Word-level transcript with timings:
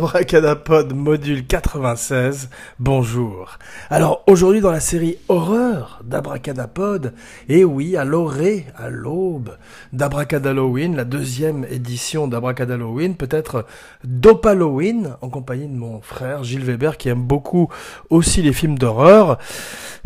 Abracadapod 0.00 0.94
module 0.94 1.42
96, 1.46 2.48
bonjour. 2.78 3.58
Alors 3.92 4.22
aujourd'hui 4.28 4.60
dans 4.60 4.70
la 4.70 4.78
série 4.78 5.16
horreur 5.28 5.98
d'Abracadapod, 6.04 7.12
et 7.48 7.64
oui, 7.64 7.96
à 7.96 8.04
l'orée, 8.04 8.64
à 8.76 8.88
l'aube 8.88 9.56
d'Abracadalloween, 9.92 10.94
la 10.94 11.04
deuxième 11.04 11.66
édition 11.68 12.28
d'Abracadalloween, 12.28 13.16
peut-être 13.16 13.66
d'Opalloween, 14.04 15.16
en 15.22 15.28
compagnie 15.28 15.66
de 15.66 15.74
mon 15.74 16.00
frère 16.02 16.44
Gilles 16.44 16.62
Weber 16.62 16.98
qui 16.98 17.08
aime 17.08 17.24
beaucoup 17.24 17.68
aussi 18.10 18.42
les 18.42 18.52
films 18.52 18.78
d'horreur, 18.78 19.38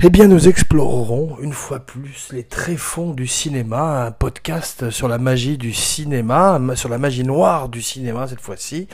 eh 0.02 0.09
bien 0.09 0.29
nous 0.29 0.48
explorerons 0.48 1.37
une 1.43 1.52
fois 1.52 1.80
plus 1.80 2.30
les 2.32 2.45
tréfonds 2.45 3.12
du 3.12 3.27
cinéma, 3.27 4.07
un 4.07 4.12
podcast 4.12 4.88
sur 4.88 5.09
la 5.09 5.19
magie 5.19 5.59
du 5.59 5.74
cinéma, 5.74 6.59
sur 6.74 6.88
la 6.88 6.96
magie 6.96 7.23
noire 7.23 7.69
du 7.69 7.82
cinéma 7.82 8.29
cette 8.29 8.41
fois-ci, 8.41 8.88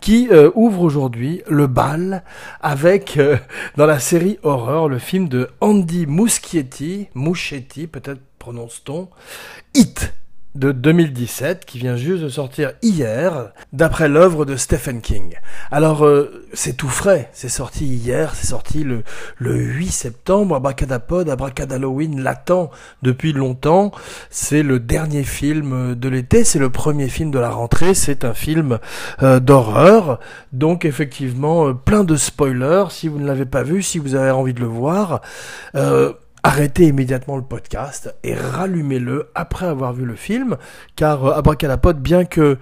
qui 0.00 0.28
euh, 0.30 0.52
ouvre 0.54 0.82
aujourd'hui 0.82 1.42
le 1.48 1.66
bal 1.66 2.22
avec, 2.60 3.16
euh, 3.16 3.36
dans 3.76 3.86
la 3.86 3.98
série 3.98 4.35
horreur, 4.42 4.88
le 4.88 4.98
film 4.98 5.28
de 5.28 5.50
Andy 5.60 6.06
Muschietti, 6.06 7.08
Muschietti 7.14 7.86
peut-être 7.86 8.20
prononce-t-on, 8.38 9.08
Hit 9.74 10.12
de 10.56 10.72
2017 10.72 11.64
qui 11.64 11.78
vient 11.78 11.96
juste 11.96 12.22
de 12.22 12.28
sortir 12.28 12.72
hier 12.82 13.52
d'après 13.72 14.08
l'œuvre 14.08 14.44
de 14.44 14.56
Stephen 14.56 15.00
King. 15.00 15.34
Alors 15.70 16.04
euh, 16.04 16.46
c'est 16.52 16.76
tout 16.76 16.88
frais, 16.88 17.28
c'est 17.32 17.48
sorti 17.48 17.84
hier, 17.86 18.34
c'est 18.34 18.46
sorti 18.46 18.82
le, 18.82 19.02
le 19.38 19.54
8 19.54 19.88
septembre, 19.88 20.56
Abracadapod, 20.56 21.28
Abracadalloween 21.28 22.22
l'attend 22.22 22.70
depuis 23.02 23.32
longtemps, 23.32 23.92
c'est 24.30 24.62
le 24.62 24.80
dernier 24.80 25.24
film 25.24 25.94
de 25.94 26.08
l'été, 26.08 26.44
c'est 26.44 26.58
le 26.58 26.70
premier 26.70 27.08
film 27.08 27.30
de 27.30 27.38
la 27.38 27.50
rentrée, 27.50 27.94
c'est 27.94 28.24
un 28.24 28.34
film 28.34 28.78
euh, 29.22 29.40
d'horreur, 29.40 30.20
donc 30.52 30.84
effectivement 30.84 31.68
euh, 31.68 31.74
plein 31.74 32.04
de 32.04 32.16
spoilers, 32.16 32.86
si 32.90 33.08
vous 33.08 33.18
ne 33.18 33.26
l'avez 33.26 33.46
pas 33.46 33.62
vu, 33.62 33.82
si 33.82 33.98
vous 33.98 34.14
avez 34.14 34.30
envie 34.30 34.54
de 34.54 34.60
le 34.60 34.66
voir, 34.66 35.20
arrêtez 36.46 36.86
immédiatement 36.86 37.36
le 37.36 37.42
podcast 37.42 38.14
et 38.22 38.32
rallumez-le 38.32 39.30
après 39.34 39.66
avoir 39.66 39.92
vu 39.92 40.04
le 40.04 40.14
film, 40.14 40.56
car 40.94 41.24
euh, 41.24 41.32
Abracadapod, 41.32 41.98
bien 41.98 42.24
que 42.24 42.56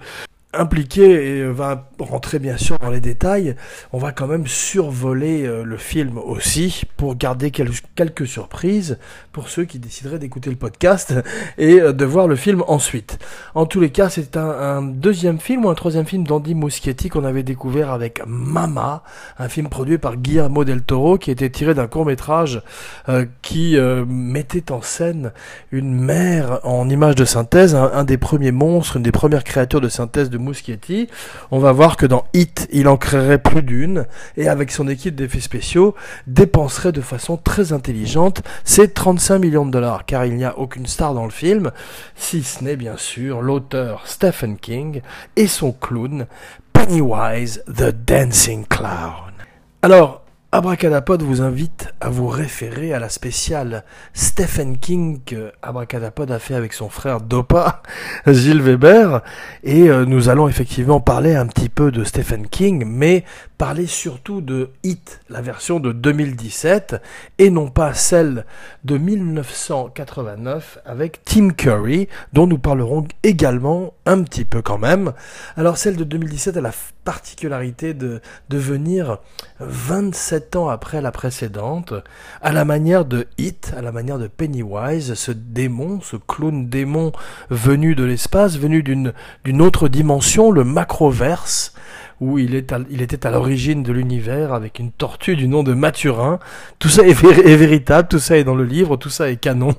impliqué 0.57 1.37
et 1.37 1.45
va 1.45 1.89
rentrer 1.99 2.39
bien 2.39 2.57
sûr 2.57 2.77
dans 2.79 2.89
les 2.89 3.01
détails. 3.01 3.55
On 3.93 3.97
va 3.97 4.11
quand 4.11 4.27
même 4.27 4.47
survoler 4.47 5.45
euh, 5.45 5.63
le 5.63 5.77
film 5.77 6.17
aussi 6.17 6.83
pour 6.97 7.15
garder 7.15 7.51
quelques 7.51 8.27
surprises 8.27 8.97
pour 9.31 9.49
ceux 9.49 9.65
qui 9.65 9.79
décideraient 9.79 10.19
d'écouter 10.19 10.49
le 10.49 10.55
podcast 10.55 11.13
et 11.57 11.79
euh, 11.79 11.93
de 11.93 12.05
voir 12.05 12.27
le 12.27 12.35
film 12.35 12.63
ensuite. 12.67 13.19
En 13.53 13.65
tous 13.65 13.79
les 13.79 13.89
cas, 13.89 14.09
c'est 14.09 14.37
un, 14.37 14.81
deuxième 14.81 15.39
film 15.39 15.65
ou 15.65 15.69
un 15.69 15.75
troisième 15.75 16.05
film 16.05 16.25
d'Andy 16.25 16.55
Muschietti 16.55 17.09
qu'on 17.09 17.23
avait 17.23 17.43
découvert 17.43 17.91
avec 17.91 18.21
Mama, 18.25 19.03
un 19.37 19.49
film 19.49 19.69
produit 19.69 19.97
par 19.97 20.17
Guillermo 20.17 20.63
del 20.63 20.81
Toro 20.81 21.17
qui 21.17 21.31
était 21.31 21.49
tiré 21.49 21.73
d'un 21.73 21.87
court 21.87 22.05
métrage 22.05 22.61
euh, 23.09 23.25
qui 23.41 23.77
mettait 24.07 24.71
en 24.71 24.81
scène 24.81 25.31
une 25.71 25.93
mère 25.93 26.59
en 26.63 26.89
image 26.89 27.15
de 27.15 27.25
synthèse, 27.25 27.75
un, 27.75 27.91
un 27.93 28.03
des 28.03 28.17
premiers 28.17 28.51
monstres, 28.51 28.97
une 28.97 29.03
des 29.03 29.11
premières 29.11 29.43
créatures 29.43 29.81
de 29.81 29.89
synthèse 29.89 30.29
de 30.29 30.37
Muschietti. 30.45 31.07
On 31.51 31.59
va 31.59 31.71
voir 31.71 31.97
que 31.97 32.05
dans 32.05 32.25
Hit, 32.33 32.67
il 32.71 32.87
en 32.87 32.97
créerait 32.97 33.39
plus 33.39 33.63
d'une 33.63 34.05
et 34.37 34.47
avec 34.47 34.71
son 34.71 34.87
équipe 34.87 35.15
d'effets 35.15 35.39
spéciaux, 35.39 35.95
dépenserait 36.27 36.91
de 36.91 37.01
façon 37.01 37.37
très 37.37 37.73
intelligente 37.73 38.41
ses 38.63 38.89
35 38.89 39.39
millions 39.39 39.65
de 39.65 39.71
dollars 39.71 40.05
car 40.05 40.25
il 40.25 40.35
n'y 40.35 40.45
a 40.45 40.57
aucune 40.57 40.85
star 40.85 41.13
dans 41.13 41.25
le 41.25 41.31
film, 41.31 41.71
si 42.15 42.43
ce 42.43 42.63
n'est 42.63 42.75
bien 42.75 42.97
sûr 42.97 43.41
l'auteur 43.41 44.03
Stephen 44.05 44.57
King 44.57 45.01
et 45.35 45.47
son 45.47 45.71
clown 45.71 46.27
Pennywise 46.73 47.63
the 47.67 47.91
Dancing 48.05 48.65
Clown. 48.65 49.33
Alors, 49.81 50.24
Abracadapod 50.55 51.21
vous 51.21 51.41
invite 51.41 51.93
à 51.99 52.07
vous 52.07 52.29
référer 52.29 52.93
à 52.93 52.99
la 52.99 53.09
spéciale 53.09 53.83
Stephen 54.13 54.77
King 54.77 55.19
que 55.25 55.51
Abracadapod 55.61 56.31
a 56.31 56.39
fait 56.39 56.55
avec 56.55 56.71
son 56.71 56.87
frère 56.87 57.19
Dopa, 57.19 57.83
Gilles 58.25 58.61
Weber, 58.61 59.21
et 59.65 59.89
euh, 59.89 60.05
nous 60.05 60.29
allons 60.29 60.47
effectivement 60.47 61.01
parler 61.01 61.35
un 61.35 61.45
petit 61.45 61.67
peu 61.67 61.91
de 61.91 62.05
Stephen 62.05 62.47
King, 62.47 62.85
mais 62.87 63.25
parler 63.57 63.85
surtout 63.85 64.39
de 64.39 64.69
Hit, 64.83 65.19
la 65.29 65.41
version 65.41 65.81
de 65.81 65.91
2017, 65.91 67.01
et 67.37 67.49
non 67.49 67.67
pas 67.67 67.93
celle 67.93 68.45
de 68.85 68.97
1989 68.97 70.79
avec 70.85 71.19
Tim 71.25 71.49
Curry, 71.49 72.07
dont 72.31 72.47
nous 72.47 72.59
parlerons 72.59 73.05
également 73.23 73.93
un 74.05 74.23
petit 74.23 74.45
peu 74.45 74.61
quand 74.61 74.77
même. 74.77 75.11
Alors 75.57 75.75
celle 75.75 75.97
de 75.97 76.05
2017 76.05 76.55
a 76.55 76.61
la 76.61 76.71
particularité 77.05 77.93
de, 77.93 78.19
de 78.49 78.57
venir 78.57 79.19
27 79.59 80.57
ans 80.57 80.67
après 80.67 81.01
la 81.01 81.11
précédente, 81.11 81.93
à 82.41 82.51
la 82.51 82.65
manière 82.65 83.05
de 83.05 83.27
Hit, 83.37 83.73
à 83.77 83.81
la 83.81 83.93
manière 83.93 84.19
de 84.19 84.27
Pennywise, 84.27 85.13
ce 85.13 85.31
démon, 85.31 86.01
ce 86.01 86.17
clown 86.17 86.67
démon 86.67 87.13
venu 87.49 87.95
de 87.95 88.03
l'espace, 88.03 88.57
venu 88.57 88.83
d'une 88.83 89.13
autre 89.61 89.87
dimension, 89.87 90.51
le 90.51 90.63
macroverse, 90.65 91.73
où 92.21 92.39
il, 92.39 92.55
est 92.55 92.73
il 92.89 93.01
était 93.01 93.27
à 93.27 93.31
l'origine 93.31 93.83
de 93.83 93.91
l'univers 93.91 94.53
avec 94.53 94.79
une 94.79 94.91
tortue 94.91 95.35
du 95.35 95.47
nom 95.47 95.63
de 95.63 95.73
Mathurin. 95.73 96.39
Tout 96.79 96.89
ça 96.89 97.03
est, 97.03 97.13
véritable, 97.13 98.07
tout 98.07 98.19
ça 98.19 98.37
est 98.37 98.43
dans 98.43 98.55
le 98.55 98.63
livre, 98.63 98.97
tout 98.97 99.09
ça 99.09 99.29
est 99.29 99.35
canon. 99.37 99.75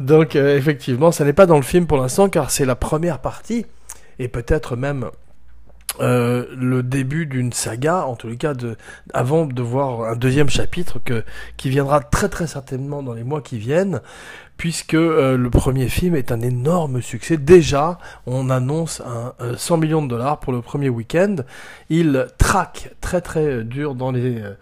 Donc 0.00 0.36
euh, 0.36 0.56
effectivement, 0.56 1.12
ça 1.12 1.24
n'est 1.24 1.32
pas 1.32 1.46
dans 1.46 1.56
le 1.56 1.62
film 1.62 1.86
pour 1.86 1.98
l'instant 1.98 2.28
car 2.28 2.50
c'est 2.50 2.64
la 2.64 2.76
première 2.76 3.18
partie 3.18 3.66
et 4.18 4.28
peut-être 4.28 4.76
même 4.76 5.10
euh, 6.00 6.46
le 6.56 6.82
début 6.82 7.26
d'une 7.26 7.52
saga, 7.52 8.04
en 8.06 8.16
tous 8.16 8.28
les 8.28 8.36
cas, 8.36 8.54
de, 8.54 8.76
avant 9.12 9.46
de 9.46 9.62
voir 9.62 10.10
un 10.10 10.16
deuxième 10.16 10.48
chapitre 10.48 10.98
qui 11.56 11.70
viendra 11.70 12.00
très 12.00 12.28
très 12.28 12.46
certainement 12.46 13.02
dans 13.02 13.12
les 13.12 13.24
mois 13.24 13.40
qui 13.40 13.58
viennent, 13.58 14.00
puisque 14.56 14.94
euh, 14.94 15.36
le 15.36 15.50
premier 15.50 15.88
film 15.88 16.14
est 16.14 16.32
un 16.32 16.40
énorme 16.40 17.02
succès. 17.02 17.36
Déjà, 17.36 17.98
on 18.26 18.50
annonce 18.50 19.00
un, 19.00 19.34
100 19.56 19.76
millions 19.78 20.02
de 20.02 20.08
dollars 20.08 20.40
pour 20.40 20.52
le 20.52 20.60
premier 20.60 20.88
week-end. 20.88 21.36
Il 21.90 22.26
traque 22.38 22.94
très 23.00 23.20
très 23.20 23.64
dur 23.64 23.94
dans 23.94 24.12
les 24.12 24.40
euh, 24.40 24.54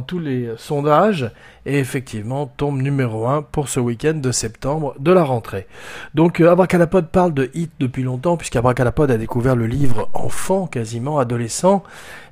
tous 0.00 0.20
les 0.20 0.50
sondages 0.56 1.32
et 1.66 1.80
effectivement 1.80 2.46
tombe 2.46 2.80
numéro 2.80 3.26
1 3.26 3.42
pour 3.42 3.68
ce 3.68 3.80
week-end 3.80 4.14
de 4.14 4.30
septembre 4.30 4.94
de 5.00 5.10
la 5.10 5.24
rentrée. 5.24 5.66
Donc 6.14 6.40
euh, 6.40 6.52
Abracadapod 6.52 7.08
parle 7.08 7.34
de 7.34 7.50
Hit 7.54 7.72
depuis 7.80 8.04
longtemps 8.04 8.36
puisqu'Abracadapod 8.36 9.10
a 9.10 9.18
découvert 9.18 9.56
le 9.56 9.66
livre 9.66 10.08
enfant, 10.14 10.68
quasiment 10.68 11.18
adolescent, 11.18 11.82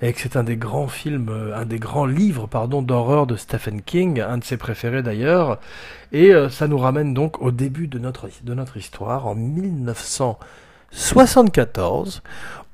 et 0.01 0.13
que 0.13 0.21
c'est 0.21 0.37
un 0.37 0.45
des 0.45 0.57
grands 0.57 0.87
films, 0.87 1.31
euh, 1.31 1.57
un 1.57 1.65
des 1.65 1.81
grands 1.81 2.07
livres 2.07 2.47
pardon 2.47 2.81
d'horreur 2.81 3.27
de 3.27 3.35
Stephen 3.35 3.83
King, 3.83 4.21
un 4.21 4.39
de 4.39 4.45
ses 4.45 4.57
préférés 4.57 5.03
d'ailleurs, 5.03 5.59
et 6.13 6.33
euh, 6.33 6.49
ça 6.49 6.69
nous 6.69 6.79
ramène 6.79 6.98
donc 7.05 7.43
au 7.43 7.51
début 7.51 7.89
de 7.89 7.99
notre, 7.99 8.29
histoire 8.77 9.27
en 9.27 9.35
1974 9.35 12.23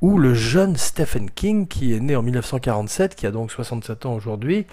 où 0.01 0.19
le 0.19 0.35
jeune 0.35 0.77
Stephen 0.77 1.31
King, 1.31 1.67
qui 1.67 1.95
est 1.95 2.01
né 2.01 2.15
en 2.15 2.23
1947, 2.23 3.15
qui 3.15 3.27
a 3.27 3.31
donc 3.31 3.51
67 3.51 4.05
ans 4.05 4.13
aujourd'hui, 4.13 4.67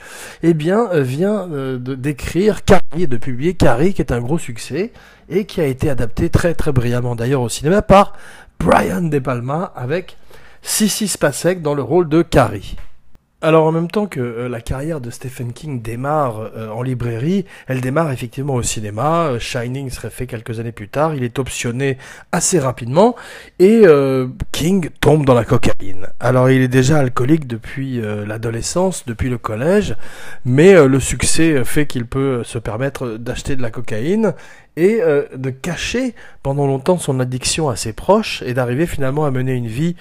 eh 0.43 0.49
euh, 0.49 1.01
vient 1.01 1.49
euh, 1.51 1.77
d'écrire 1.77 2.65
Carrie, 2.65 3.07
de 3.07 3.15
publier 3.15 3.53
Carrie, 3.53 3.93
qui 3.93 4.01
est 4.01 4.11
un 4.11 4.19
gros 4.19 4.37
succès, 4.37 4.91
et 5.29 5.45
qui 5.45 5.61
a 5.61 5.65
été 5.65 5.89
adapté 5.89 6.29
très 6.29 6.53
très 6.53 6.73
brillamment 6.73 7.15
d'ailleurs 7.15 7.41
au 7.41 7.49
cinéma 7.49 7.81
par 7.81 8.11
Brian 8.59 9.03
De 9.03 9.19
Palma 9.19 9.71
avec 9.75 10.17
Sissy 10.61 11.07
Spacek 11.07 11.61
dans 11.61 11.75
le 11.75 11.81
rôle 11.81 12.09
de 12.09 12.21
Carrie. 12.21 12.75
Alors 13.43 13.65
en 13.65 13.71
même 13.71 13.89
temps 13.89 14.05
que 14.05 14.19
euh, 14.19 14.47
la 14.47 14.61
carrière 14.61 15.01
de 15.01 15.09
Stephen 15.09 15.51
King 15.51 15.81
démarre 15.81 16.51
euh, 16.55 16.69
en 16.69 16.83
librairie, 16.83 17.45
elle 17.65 17.81
démarre 17.81 18.11
effectivement 18.11 18.53
au 18.53 18.61
cinéma. 18.61 19.29
Euh, 19.29 19.39
Shining 19.39 19.89
serait 19.89 20.11
fait 20.11 20.27
quelques 20.27 20.59
années 20.59 20.71
plus 20.71 20.89
tard. 20.89 21.15
Il 21.15 21.23
est 21.23 21.39
optionné 21.39 21.97
assez 22.31 22.59
rapidement 22.59 23.15
et 23.57 23.83
King 24.51 24.89
tombe 24.99 25.25
dans 25.25 25.33
la 25.33 25.43
cocaïne. 25.43 26.07
Alors 26.19 26.51
il 26.51 26.61
est 26.61 26.67
déjà 26.67 26.99
alcoolique 26.99 27.47
depuis 27.47 27.99
l'adolescence, 28.01 29.05
depuis 29.05 29.29
le 29.29 29.37
collège, 29.37 29.95
mais 30.45 30.87
le 30.87 30.99
succès 30.99 31.63
fait 31.63 31.85
qu'il 31.85 32.05
peut 32.05 32.43
se 32.43 32.57
permettre 32.57 33.17
d'acheter 33.17 33.55
de 33.55 33.61
la 33.61 33.71
cocaïne 33.71 34.33
et 34.77 34.99
de 35.35 35.49
cacher 35.49 36.15
pendant 36.43 36.67
longtemps 36.67 36.97
son 36.97 37.19
addiction 37.19 37.69
à 37.69 37.75
ses 37.75 37.93
proches 37.93 38.43
et 38.45 38.53
d'arriver 38.53 38.85
finalement 38.85 39.25
à 39.25 39.31
mener 39.31 39.53
une 39.53 39.67
vie 39.67 39.95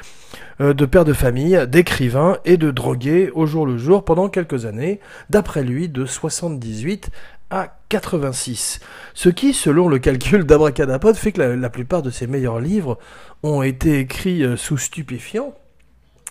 de 0.61 0.85
père 0.85 1.05
de 1.05 1.13
famille, 1.13 1.59
d'écrivain 1.67 2.37
et 2.45 2.57
de 2.57 2.71
drogué 2.71 3.31
au 3.35 3.47
jour 3.47 3.67
le 3.67 3.79
jour 3.79 4.05
pendant 4.05 4.29
quelques 4.29 4.67
années, 4.67 5.01
d'après 5.31 5.65
lui 5.65 5.89
de 5.89 6.05
78 6.05 7.11
à 7.51 7.77
86. 7.89 8.81
Ce 9.15 9.29
qui, 9.29 9.53
selon 9.53 9.89
le 9.89 9.99
calcul 9.99 10.45
d'Abracadapod, 10.45 11.17
fait 11.17 11.33
que 11.33 11.43
la, 11.43 11.71
plupart 11.71 12.03
de 12.03 12.11
ses 12.11 12.27
meilleurs 12.27 12.61
livres 12.61 12.99
ont 13.43 13.63
été 13.63 13.99
écrits 13.99 14.45
euh, 14.45 14.57
sous 14.57 14.79
stupéfiants, 14.79 15.55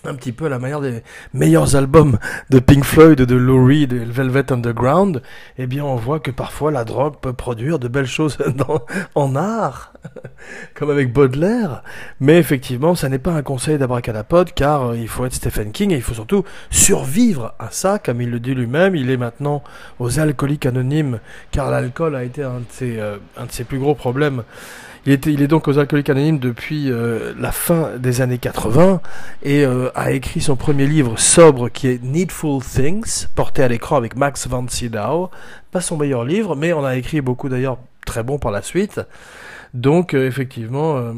un 0.06 0.16
petit 0.16 0.31
peu 0.31 0.46
à 0.46 0.50
la 0.50 0.60
manière 0.60 0.80
des 0.80 1.04
meilleurs 1.34 1.76
albums 1.76 2.18
de 2.50 2.60
Pink 2.60 2.86
Floyd, 2.86 3.20
de 3.20 3.36
Lou 3.36 3.70
et 3.70 3.86
Velvet 3.86 4.52
Underground, 4.52 5.22
eh 5.58 5.68
bien 5.68 5.84
on 5.84 5.98
voit 5.98 6.22
que 6.22 6.31
parfois 6.31 6.72
la 6.72 6.86
drogue 6.86 7.16
peut 7.20 7.34
produire 7.34 7.80
de 7.80 7.90
belles 7.90 8.06
choses 8.06 8.38
en 9.16 9.36
art 9.36 9.94
comme 10.74 10.90
avec 10.90 11.13
Baudelaire. 11.13 11.84
Mais 12.19 12.38
effectivement, 12.38 12.96
ça 12.96 13.10
n'est 13.10 13.19
pas 13.19 13.31
un 13.31 13.42
conseil 13.42 13.78
d'abracadapod, 13.78 14.51
car 14.54 14.92
euh, 14.92 14.98
il 14.98 15.07
faut 15.07 15.25
être 15.25 15.34
Stephen 15.34 15.72
King 15.72 15.92
et 15.92 15.96
il 15.96 16.01
faut 16.01 16.13
surtout 16.13 16.44
survivre 16.69 17.54
à 17.60 17.69
ça, 17.72 18.00
comme 18.00 18.22
il 18.22 18.30
le 18.30 18.40
dit 18.40 18.54
lui-même. 18.54 18.96
Il 18.96 19.10
est 19.10 19.18
maintenant 19.18 19.63
aux 20.00 20.19
alcooliques 20.19 20.66
anonymes, 20.66 21.19
car 21.51 21.69
l'alcool 21.69 22.16
a 22.16 22.24
été 22.24 22.44
un 22.44 22.60
de 22.60 22.66
ses, 22.69 23.00
euh, 23.00 23.18
un 23.38 23.46
de 23.46 23.51
ses 23.51 23.63
plus 23.63 23.80
gros 23.80 23.96
problèmes. 23.96 24.44
Il, 25.06 25.13
était, 25.13 25.31
il 25.31 25.42
est 25.42 25.48
donc 25.48 25.68
aux 25.68 25.80
alcooliques 25.80 26.10
anonymes 26.10 26.40
depuis 26.40 26.92
euh, 26.92 27.34
la 27.40 27.54
fin 27.54 27.92
des 27.98 28.22
années 28.22 28.38
80 28.38 29.02
et 29.44 29.66
a 29.95 30.12
écrit 30.12 30.42
son 30.42 30.57
premier 30.57 30.86
livre 30.88 31.18
sobre 31.18 31.69
qui 31.69 31.88
est 31.88 32.04
Needful 32.04 32.62
Things, 32.62 33.28
porté 33.34 33.63
à 33.63 33.69
l'écran 33.69 33.95
avec 33.95 34.18
Max 34.18 34.48
von 34.48 34.68
Sydow. 34.68 35.30
Pas 35.72 35.81
son 35.81 35.95
meilleur 35.95 36.25
livre, 36.25 36.56
mais 36.56 36.74
on 36.74 36.84
a 36.84 36.98
écrit 36.98 37.22
beaucoup 37.22 37.48
d'ailleurs 37.48 37.78
très 38.06 38.24
bon 38.24 38.40
par 38.40 38.52
la 38.52 38.62
suite. 38.62 39.00
Donc 39.74 40.13
euh, 40.13 40.27
effectivement, 40.27 40.98
euh, 40.98 41.13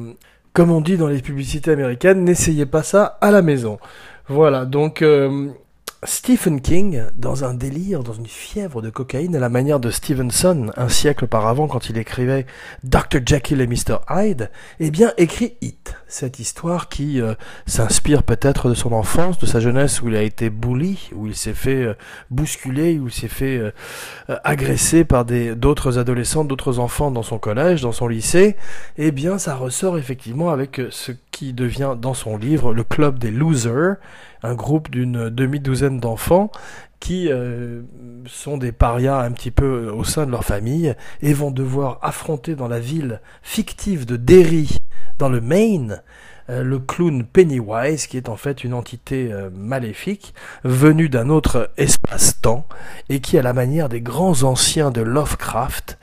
comme 0.54 0.72
on 0.72 0.82
dit 0.82 0.98
dans 0.98 1.08
les 1.08 1.22
publicités 1.22 1.72
américaines, 1.72 2.24
n'essayez 2.24 2.66
pas 2.66 2.84
ça 2.84 3.18
à 3.22 3.32
la 3.32 3.42
maison. 3.42 3.80
Voilà, 4.28 4.66
donc 4.66 5.02
euh, 5.02 5.50
Stephen 6.04 6.62
King, 6.62 7.04
dans 7.16 7.44
un 7.44 7.54
délire, 7.54 8.02
dans 8.02 8.14
une 8.14 8.26
fièvre 8.26 8.82
de 8.82 8.90
cocaïne, 8.90 9.36
à 9.36 9.40
la 9.40 9.50
manière 9.50 9.80
de 9.80 9.92
Stevenson, 9.92 10.72
un 10.76 10.90
siècle 10.90 11.26
auparavant, 11.26 11.68
quand 11.68 11.92
il 11.92 11.98
écrivait 12.00 12.48
Dr. 12.84 13.20
Jekyll 13.24 13.62
et 13.62 13.68
Mr. 13.68 13.98
Hyde, 14.10 14.50
eh 14.80 14.90
bien, 14.90 15.14
écrit 15.20 15.58
It, 15.62 15.94
cette 16.08 16.40
histoire 16.40 16.90
qui 16.90 17.22
euh, 17.22 17.36
s'inspire 17.68 18.24
peut-être 18.24 18.68
de 18.68 18.74
son 18.74 18.94
enfance, 18.94 19.38
de 19.38 19.46
sa 19.46 19.60
jeunesse 19.60 20.02
où 20.02 20.08
il 20.08 20.16
a 20.16 20.24
été 20.24 20.50
bully, 20.50 21.12
où 21.14 21.28
il 21.28 21.36
s'est 21.36 21.54
fait 21.54 21.84
euh, 21.84 21.94
bousculer, 22.32 22.98
où 22.98 23.08
il 23.08 23.14
s'est 23.14 23.28
fait 23.28 23.60
euh, 23.60 23.72
agresser 24.44 25.06
par 25.06 25.24
d'autres 25.24 26.00
adolescents, 26.00 26.44
d'autres 26.44 26.80
enfants 26.80 27.12
dans 27.12 27.22
son 27.22 27.38
collège, 27.38 27.82
dans 27.82 27.92
son 27.92 28.08
lycée. 28.08 28.56
Eh 28.98 29.12
bien, 29.12 29.38
ça 29.38 29.54
ressort 29.54 30.00
effectivement 30.00 30.50
avec 30.50 30.82
ce 30.90 31.12
devient 31.54 31.96
dans 32.00 32.14
son 32.14 32.38
livre 32.38 32.74
le 32.74 32.84
club 32.84 33.20
des 33.20 33.32
losers, 33.32 33.96
un 34.44 34.56
groupe 34.56 34.90
d'une 34.90 35.30
demi-douzaine 35.30 36.00
d'enfants 36.00 36.52
qui 37.00 37.32
euh, 37.32 37.82
sont 38.28 38.58
des 38.58 38.72
parias 38.72 39.20
un 39.22 39.32
petit 39.32 39.52
peu 39.52 39.90
au 39.90 40.04
sein 40.04 40.26
de 40.26 40.32
leur 40.32 40.46
famille 40.46 40.96
et 41.22 41.34
vont 41.34 41.52
devoir 41.52 42.00
affronter 42.04 42.56
dans 42.56 42.68
la 42.68 42.80
ville 42.80 43.20
fictive 43.42 44.06
de 44.06 44.16
Derry, 44.18 44.78
dans 45.18 45.28
le 45.28 45.42
Maine, 45.42 46.02
euh, 46.50 46.64
le 46.64 46.80
clown 46.80 47.24
Pennywise, 47.24 48.08
qui 48.08 48.18
est 48.18 48.30
en 48.30 48.36
fait 48.36 48.64
une 48.64 48.74
entité 48.74 49.32
euh, 49.32 49.50
maléfique 49.54 50.34
venue 50.64 51.10
d'un 51.10 51.30
autre 51.30 51.72
espace-temps 51.78 52.66
et 53.10 53.20
qui, 53.20 53.38
à 53.38 53.42
la 53.42 53.54
manière 53.54 53.90
des 53.90 54.02
grands 54.02 54.44
anciens 54.44 54.92
de 54.92 55.02
Lovecraft, 55.02 55.98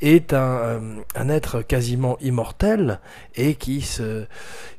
est 0.00 0.32
un, 0.32 0.56
euh, 0.58 0.80
un, 1.14 1.28
être 1.28 1.62
quasiment 1.62 2.18
immortel 2.20 3.00
et 3.36 3.54
qui 3.54 3.80
se 3.80 4.26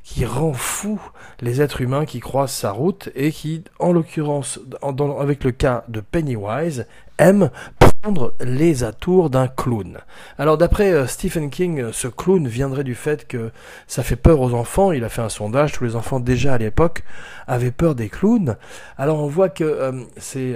qui 0.04 0.24
rend 0.26 0.54
fou 0.54 1.02
les 1.42 1.62
êtres 1.62 1.82
humains 1.82 2.06
qui 2.06 2.20
croisent 2.20 2.54
sa 2.54 2.72
route 2.72 3.10
et 3.16 3.32
qui, 3.32 3.64
en 3.80 3.92
l'occurrence, 3.92 4.60
avec 5.20 5.44
le 5.44 5.52
cas 5.52 5.84
de 5.88 6.00
Pennywise, 6.00 6.86
aime 7.18 7.50
les 8.40 8.84
atours 8.84 9.30
d'un 9.30 9.48
clown. 9.48 9.98
Alors 10.38 10.58
d'après 10.58 10.92
euh, 10.92 11.08
Stephen 11.08 11.50
King, 11.50 11.80
euh, 11.80 11.92
ce 11.92 12.08
clown 12.08 12.48
viendrait 12.48 12.84
du 12.84 12.94
fait 12.94 13.28
que 13.28 13.52
ça 13.88 14.04
fait 14.04 14.16
peur 14.16 14.42
aux 14.42 14.54
enfants. 14.54 14.92
Il 14.92 15.04
a 15.04 15.10
fait 15.10 15.22
un 15.22 15.30
sondage, 15.30 15.72
tous 15.72 15.86
les 15.86 15.96
enfants 15.96 16.20
déjà 16.20 16.54
à 16.54 16.58
l'époque 16.58 17.04
avaient 17.48 17.72
peur 17.72 17.96
des 17.96 18.10
clowns. 18.10 18.56
Alors 18.98 19.24
on 19.24 19.28
voit 19.28 19.50
que 19.50 19.64
euh, 19.64 19.92
c'est 20.18 20.56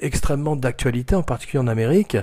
extrêmement 0.00 0.56
d'actualité, 0.56 1.14
en 1.14 1.22
particulier 1.22 1.62
en 1.62 1.68
Amérique, 1.68 2.16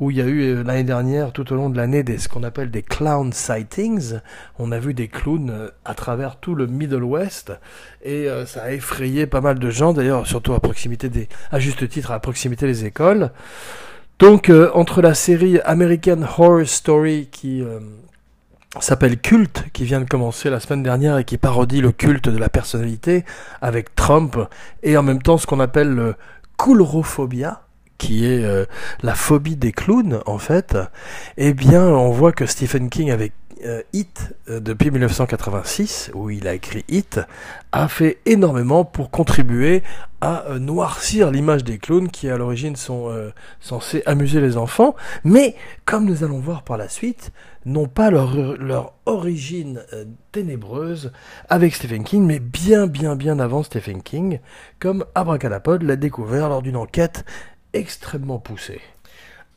où 0.00 0.10
il 0.10 0.16
y 0.16 0.20
a 0.20 0.26
eu 0.26 0.62
l'année 0.62 0.84
dernière, 0.84 1.32
tout 1.32 1.52
au 1.52 1.56
long 1.56 1.70
de 1.70 1.76
l'année, 1.76 2.02
des, 2.02 2.18
ce 2.18 2.28
qu'on 2.28 2.44
appelle 2.44 2.70
des 2.70 2.82
clown 2.82 3.32
sightings. 3.32 4.14
On 4.58 4.70
a 4.70 4.78
vu 4.78 4.94
des 4.94 5.08
clowns 5.08 5.70
à 5.84 5.94
travers 5.94 6.36
tout 6.36 6.54
le 6.54 6.66
Middle 6.66 7.02
West, 7.02 7.52
et 8.04 8.28
ça 8.46 8.62
a 8.62 8.72
effrayé 8.72 9.26
pas 9.26 9.40
mal 9.40 9.58
de 9.58 9.70
gens, 9.70 9.92
d'ailleurs, 9.92 10.26
surtout 10.26 10.54
à 10.54 10.60
proximité 10.60 11.08
des, 11.08 11.28
à 11.50 11.58
juste 11.58 11.88
titre, 11.88 12.12
à 12.12 12.20
proximité 12.20 12.66
des 12.66 12.84
écoles. 12.84 13.30
Donc, 14.18 14.50
euh, 14.50 14.68
entre 14.74 15.00
la 15.00 15.14
série 15.14 15.60
American 15.60 16.22
Horror 16.22 16.66
Story 16.66 17.28
qui 17.30 17.62
euh, 17.62 17.78
s'appelle 18.80 19.18
Culte, 19.18 19.64
qui 19.72 19.84
vient 19.84 20.00
de 20.00 20.08
commencer 20.08 20.50
la 20.50 20.60
semaine 20.60 20.82
dernière 20.82 21.18
et 21.18 21.24
qui 21.24 21.38
parodie 21.38 21.80
le 21.80 21.92
culte 21.92 22.28
de 22.28 22.38
la 22.38 22.48
personnalité 22.48 23.24
avec 23.60 23.94
Trump, 23.94 24.36
et 24.82 24.96
en 24.96 25.02
même 25.02 25.22
temps 25.22 25.38
ce 25.38 25.46
qu'on 25.46 25.60
appelle 25.60 25.90
le 25.90 26.14
coulrophobia, 26.56 27.62
qui 27.96 28.26
est 28.26 28.44
euh, 28.44 28.64
la 29.02 29.14
phobie 29.14 29.56
des 29.56 29.72
clowns 29.72 30.20
en 30.26 30.38
fait, 30.38 30.76
eh 31.36 31.52
bien 31.54 31.82
on 31.82 32.10
voit 32.10 32.32
que 32.32 32.46
Stephen 32.46 32.90
King 32.90 33.10
avec 33.10 33.32
euh, 33.64 33.82
Hit, 33.92 34.34
euh, 34.48 34.60
depuis 34.60 34.90
1986, 34.90 36.10
où 36.14 36.30
il 36.30 36.46
a 36.46 36.54
écrit 36.54 36.84
Hit, 36.88 37.20
a 37.72 37.88
fait 37.88 38.18
énormément 38.26 38.84
pour 38.84 39.10
contribuer 39.10 39.82
à 40.20 40.46
euh, 40.46 40.58
noircir 40.58 41.30
l'image 41.30 41.64
des 41.64 41.78
clowns 41.78 42.08
qui 42.08 42.28
à 42.28 42.36
l'origine 42.36 42.76
sont 42.76 43.10
censés 43.60 44.02
amuser 44.06 44.40
les 44.40 44.56
enfants, 44.56 44.94
mais 45.24 45.54
comme 45.84 46.04
nous 46.04 46.24
allons 46.24 46.40
voir 46.40 46.62
par 46.62 46.76
la 46.76 46.88
suite, 46.88 47.32
n'ont 47.64 47.88
pas 47.88 48.10
leur, 48.10 48.56
leur 48.56 48.94
origine 49.06 49.82
ténébreuse 50.32 51.12
avec 51.48 51.74
Stephen 51.74 52.04
King, 52.04 52.24
mais 52.24 52.40
bien 52.40 52.86
bien 52.86 53.16
bien 53.16 53.38
avant 53.38 53.62
Stephen 53.62 54.02
King, 54.02 54.40
comme 54.78 55.04
Abracadapod 55.14 55.82
l'a 55.82 55.96
découvert 55.96 56.48
lors 56.48 56.62
d'une 56.62 56.76
enquête 56.76 57.24
extrêmement 57.72 58.38
poussée. 58.38 58.80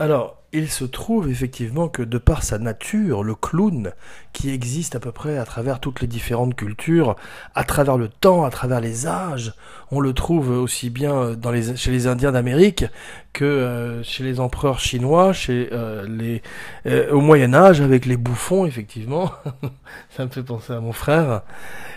Alors, 0.01 0.37
il 0.51 0.67
se 0.67 0.83
trouve 0.83 1.29
effectivement 1.29 1.87
que 1.87 2.01
de 2.01 2.17
par 2.17 2.41
sa 2.41 2.57
nature, 2.57 3.21
le 3.21 3.35
clown, 3.35 3.91
qui 4.33 4.49
existe 4.49 4.95
à 4.95 4.99
peu 4.99 5.11
près 5.11 5.37
à 5.37 5.45
travers 5.45 5.79
toutes 5.79 6.01
les 6.01 6.07
différentes 6.07 6.55
cultures, 6.55 7.15
à 7.53 7.63
travers 7.63 7.97
le 7.97 8.07
temps, 8.07 8.43
à 8.43 8.49
travers 8.49 8.81
les 8.81 9.05
âges, 9.05 9.53
on 9.91 9.99
le 9.99 10.13
trouve 10.13 10.49
aussi 10.49 10.89
bien 10.89 11.37
les, 11.51 11.75
chez 11.75 11.91
les 11.91 12.07
Indiens 12.07 12.31
d'Amérique 12.31 12.85
que 13.31 13.45
euh, 13.45 14.01
chez 14.01 14.23
les 14.23 14.39
empereurs 14.39 14.79
chinois, 14.79 15.33
chez 15.33 15.69
euh, 15.71 16.07
les 16.07 16.41
euh, 16.87 17.11
au 17.11 17.21
Moyen 17.21 17.53
Âge 17.53 17.79
avec 17.79 18.07
les 18.07 18.17
bouffons 18.17 18.65
effectivement. 18.65 19.31
Ça 20.09 20.25
me 20.25 20.31
fait 20.31 20.41
penser 20.41 20.73
à 20.73 20.79
mon 20.79 20.93
frère. 20.93 21.43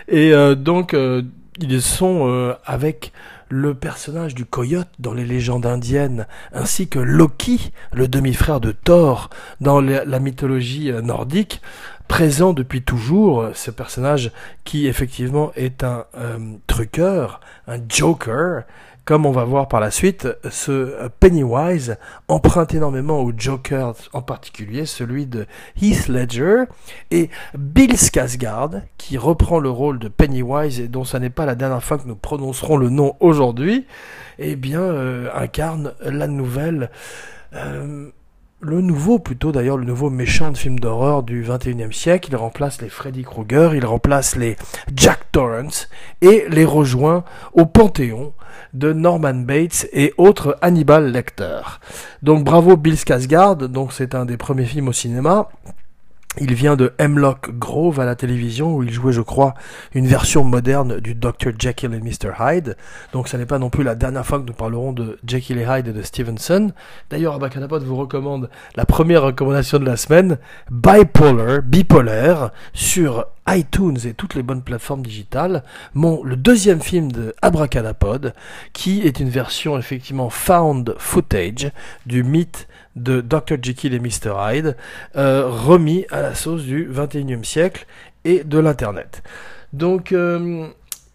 Et 0.07 0.31
donc 0.55 0.95
ils 1.59 1.81
sont 1.81 2.55
avec 2.67 3.11
le 3.49 3.73
personnage 3.73 4.35
du 4.35 4.45
coyote 4.45 4.89
dans 4.99 5.13
les 5.13 5.25
légendes 5.25 5.65
indiennes, 5.65 6.27
ainsi 6.53 6.87
que 6.87 6.99
Loki, 6.99 7.71
le 7.93 8.07
demi-frère 8.07 8.59
de 8.59 8.71
Thor 8.71 9.29
dans 9.61 9.81
la 9.81 10.19
mythologie 10.19 10.91
euh, 10.91 11.01
nordique, 11.01 11.61
présent 12.07 12.53
depuis 12.53 12.83
toujours, 12.83 13.49
ce 13.53 13.71
personnage 13.71 14.31
qui 14.63 14.87
effectivement 14.87 15.51
est 15.55 15.83
un 15.83 16.05
euh, 16.17 16.37
truqueur, 16.67 17.39
un 17.67 17.79
joker, 17.87 18.63
comme 19.05 19.27
on 19.27 19.31
va 19.31 19.43
voir 19.43 19.67
par 19.67 19.79
la 19.79 19.91
suite, 19.91 20.27
ce 20.49 21.07
Pennywise 21.19 21.97
emprunte 22.27 22.73
énormément 22.73 23.21
au 23.21 23.31
Joker, 23.37 23.93
en 24.13 24.23
particulier 24.23 24.87
celui 24.87 25.27
de 25.27 25.45
Heath 25.79 26.07
Ledger, 26.07 26.63
et 27.11 27.29
Bill 27.55 27.93
Skarsgård, 27.93 28.81
qui 28.97 29.19
reprend 29.19 29.59
le 29.59 29.69
rôle 29.69 29.99
de 29.99 30.07
Pennywise 30.07 30.79
et 30.79 30.87
dont 30.87 31.03
ce 31.03 31.17
n'est 31.17 31.29
pas 31.29 31.45
la 31.45 31.53
dernière 31.53 31.83
fois 31.83 31.99
que 31.99 32.07
nous 32.07 32.15
prononcerons 32.15 32.77
le 32.77 32.89
nom 32.89 33.15
aujourd'hui, 33.19 33.85
eh 34.39 34.55
bien 34.55 34.81
euh, 34.81 35.29
incarne 35.35 35.93
la 36.01 36.27
nouvelle... 36.27 36.89
Euh, 37.53 38.09
le 38.61 38.81
nouveau, 38.81 39.19
plutôt 39.19 39.51
d'ailleurs, 39.51 39.77
le 39.77 39.85
nouveau 39.85 40.09
méchant 40.09 40.51
de 40.51 40.57
film 40.57 40.79
d'horreur 40.79 41.23
du 41.23 41.43
21e 41.43 41.91
siècle. 41.91 42.29
Il 42.31 42.35
remplace 42.35 42.81
les 42.81 42.89
Freddy 42.89 43.23
Krueger, 43.23 43.75
il 43.75 43.85
remplace 43.85 44.35
les 44.35 44.55
Jack 44.95 45.31
Torrance 45.31 45.89
et 46.21 46.45
les 46.49 46.65
rejoint 46.65 47.23
au 47.53 47.65
panthéon 47.65 48.33
de 48.73 48.93
Norman 48.93 49.33
Bates 49.33 49.87
et 49.93 50.13
autres 50.17 50.57
Hannibal 50.61 51.11
Lecter. 51.11 51.61
Donc 52.23 52.43
bravo 52.43 52.75
Bill 52.77 52.95
Skarsgård, 52.95 53.65
donc 53.67 53.93
c'est 53.93 54.15
un 54.15 54.25
des 54.25 54.37
premiers 54.37 54.65
films 54.65 54.87
au 54.87 54.93
cinéma. 54.93 55.49
Il 56.39 56.53
vient 56.53 56.75
de 56.75 56.93
Hemlock 56.99 57.57
Grove 57.57 57.99
à 57.99 58.05
la 58.05 58.15
télévision 58.15 58.75
où 58.75 58.83
il 58.83 58.91
jouait, 58.91 59.13
je 59.13 59.21
crois, 59.21 59.53
une 59.93 60.05
version 60.05 60.43
moderne 60.43 60.99
du 60.99 61.15
Dr. 61.15 61.51
Jekyll 61.57 61.93
et 61.93 62.01
Mr. 62.01 62.33
Hyde. 62.39 62.75
Donc 63.13 63.29
ça 63.29 63.37
n'est 63.37 63.45
pas 63.45 63.59
non 63.59 63.69
plus 63.69 63.83
la 63.83 63.95
dernière 63.95 64.25
fois 64.25 64.39
que 64.39 64.45
nous 64.45 64.53
parlerons 64.53 64.91
de 64.91 65.17
Jekyll 65.25 65.59
et 65.59 65.65
Hyde 65.65 65.87
et 65.87 65.93
de 65.93 66.01
Stevenson. 66.01 66.73
D'ailleurs, 67.09 67.35
Abacanapod 67.35 67.83
vous 67.83 67.95
recommande 67.95 68.49
la 68.75 68.85
première 68.85 69.21
recommandation 69.21 69.79
de 69.79 69.85
la 69.85 69.95
semaine, 69.95 70.37
Bipolar, 70.69 71.61
bipolaire, 71.61 72.51
sur 72.73 73.25
iTunes 73.47 73.97
et 74.05 74.13
toutes 74.13 74.35
les 74.35 74.43
bonnes 74.43 74.63
plateformes 74.63 75.03
digitales, 75.03 75.63
mon, 75.93 76.23
le 76.23 76.35
deuxième 76.35 76.81
film 76.81 77.11
de 77.11 77.33
Abracadapod, 77.41 78.33
qui 78.73 79.01
est 79.01 79.19
une 79.19 79.29
version 79.29 79.77
effectivement 79.77 80.29
found 80.29 80.95
footage 80.97 81.71
du 82.05 82.23
mythe 82.23 82.67
de 82.95 83.21
Dr. 83.21 83.57
Jekyll 83.61 83.93
et 83.93 83.99
Mr. 83.99 84.33
Hyde, 84.37 84.77
euh, 85.15 85.47
remis 85.47 86.05
à 86.11 86.21
la 86.21 86.35
sauce 86.35 86.63
du 86.63 86.87
21e 86.89 87.43
siècle 87.43 87.85
et 88.23 88.43
de 88.43 88.59
l'Internet. 88.59 89.23
Donc, 89.73 90.11
euh, 90.11 90.67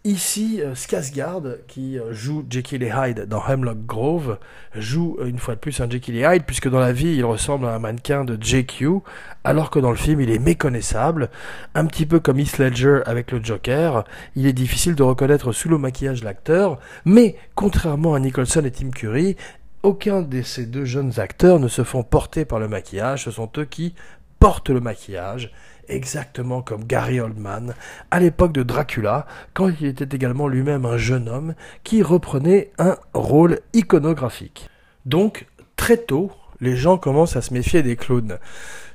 Ici, 0.03 0.61
euh, 0.63 0.73
Skarsgård, 0.73 1.59
qui 1.67 1.99
joue 2.09 2.43
Jekyll 2.49 2.81
et 2.81 2.91
Hyde 2.91 3.27
dans 3.27 3.43
Hemlock 3.47 3.85
Grove, 3.85 4.39
joue 4.73 5.19
une 5.23 5.37
fois 5.37 5.53
de 5.53 5.59
plus 5.59 5.79
un 5.79 5.87
Jekyll 5.87 6.15
et 6.15 6.21
Hyde, 6.21 6.43
puisque 6.43 6.67
dans 6.67 6.79
la 6.79 6.91
vie, 6.91 7.13
il 7.13 7.23
ressemble 7.23 7.67
à 7.67 7.75
un 7.75 7.77
mannequin 7.77 8.25
de 8.25 8.35
JQ, 8.41 9.01
alors 9.43 9.69
que 9.69 9.77
dans 9.77 9.91
le 9.91 9.95
film, 9.95 10.19
il 10.19 10.31
est 10.31 10.39
méconnaissable. 10.39 11.29
Un 11.75 11.85
petit 11.85 12.07
peu 12.07 12.19
comme 12.19 12.39
Heath 12.39 12.57
Ledger 12.57 13.01
avec 13.05 13.31
le 13.31 13.43
Joker, 13.43 14.03
il 14.35 14.47
est 14.47 14.53
difficile 14.53 14.95
de 14.95 15.03
reconnaître 15.03 15.51
sous 15.51 15.69
le 15.69 15.77
maquillage 15.77 16.23
l'acteur, 16.23 16.79
mais 17.05 17.35
contrairement 17.53 18.15
à 18.15 18.19
Nicholson 18.19 18.63
et 18.65 18.71
Tim 18.71 18.89
Curry, 18.89 19.35
aucun 19.83 20.21
de 20.21 20.41
ces 20.41 20.65
deux 20.65 20.85
jeunes 20.85 21.19
acteurs 21.19 21.59
ne 21.59 21.67
se 21.67 21.83
font 21.83 22.03
porter 22.03 22.45
par 22.45 22.59
le 22.59 22.67
maquillage, 22.67 23.25
ce 23.25 23.31
sont 23.31 23.49
eux 23.57 23.65
qui 23.65 23.93
portent 24.39 24.69
le 24.69 24.79
maquillage, 24.79 25.51
exactement 25.87 26.61
comme 26.61 26.85
Gary 26.85 27.19
Oldman 27.19 27.73
à 28.09 28.19
l'époque 28.19 28.53
de 28.53 28.63
Dracula, 28.63 29.25
quand 29.53 29.69
il 29.79 29.87
était 29.87 30.15
également 30.15 30.47
lui-même 30.47 30.85
un 30.85 30.97
jeune 30.97 31.29
homme 31.29 31.53
qui 31.83 32.01
reprenait 32.01 32.71
un 32.77 32.97
rôle 33.13 33.59
iconographique. 33.73 34.69
Donc, 35.05 35.47
très 35.75 35.97
tôt, 35.97 36.31
les 36.61 36.75
gens 36.75 36.97
commencent 36.97 37.35
à 37.35 37.41
se 37.41 37.53
méfier 37.53 37.83
des 37.83 37.95
clowns. 37.95 38.37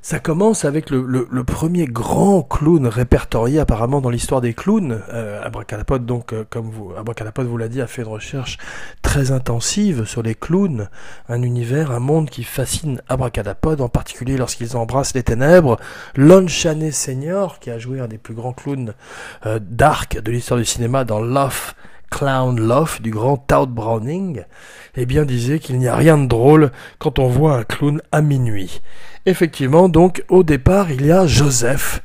Ça 0.01 0.21
commence 0.21 0.65
avec 0.65 0.91
le, 0.91 1.27
premier 1.43 1.87
grand 1.87 2.43
clown 2.43 2.87
répertorié 2.87 3.59
apparemment 3.59 4.01
dans 4.01 4.11
l'histoire 4.11 4.41
des 4.41 4.55
clowns. 4.55 5.03
Euh, 5.13 5.43
donc, 5.99 6.33
euh, 6.33 6.45
comme 6.49 6.71
vous, 6.71 6.93
Abracadapod 6.97 7.45
vous 7.45 7.57
l'a 7.57 7.67
dit, 7.67 7.81
a 7.81 7.89
fait 7.89 8.03
une 8.03 8.09
recherche 8.09 8.57
très 9.17 9.33
intensive 9.33 10.05
sur 10.05 10.23
les 10.23 10.35
clowns, 10.35 10.91
un 11.31 11.41
univers, 11.41 11.91
un 11.91 12.01
monde 12.01 12.29
qui 12.29 12.45
fascine 12.45 13.01
Abracadapod, 13.09 13.81
en 13.81 13.89
particulier 13.89 14.37
lorsqu'ils 14.37 14.77
embrassent 14.77 15.15
les 15.15 15.23
ténèbres. 15.23 15.79
Lon 16.17 16.47
Chaney 16.47 16.91
Senior, 16.91 17.59
qui 17.59 17.71
a 17.71 17.79
joué 17.79 17.99
un 17.99 18.09
des 18.09 18.19
plus 18.19 18.35
grands 18.35 18.53
clowns 18.53 18.93
euh, 19.47 19.59
d'arc 19.59 20.21
de 20.21 20.31
l'histoire 20.31 20.61
du 20.61 20.67
cinéma 20.67 21.05
dans 21.05 21.19
Love 21.19 21.73
Clown 22.11 22.61
Love 22.61 23.01
du 23.01 23.11
grand 23.11 23.39
Todd 23.39 23.71
Browning, 23.71 24.45
eh 24.97 25.07
bien 25.07 25.25
disait 25.25 25.61
qu'il 25.61 25.79
n'y 25.79 25.89
a 25.89 25.97
rien 25.97 26.19
de 26.19 26.27
drôle 26.27 26.71
quand 26.99 27.19
on 27.19 27.27
voit 27.27 27.57
un 27.57 27.65
clown 27.65 28.03
à 28.13 28.21
minuit. 28.21 28.83
Effectivement, 29.25 29.89
donc 29.89 30.25
au 30.29 30.43
départ, 30.43 30.91
il 30.91 31.07
y 31.07 31.11
a 31.11 31.27
Joseph 31.27 32.03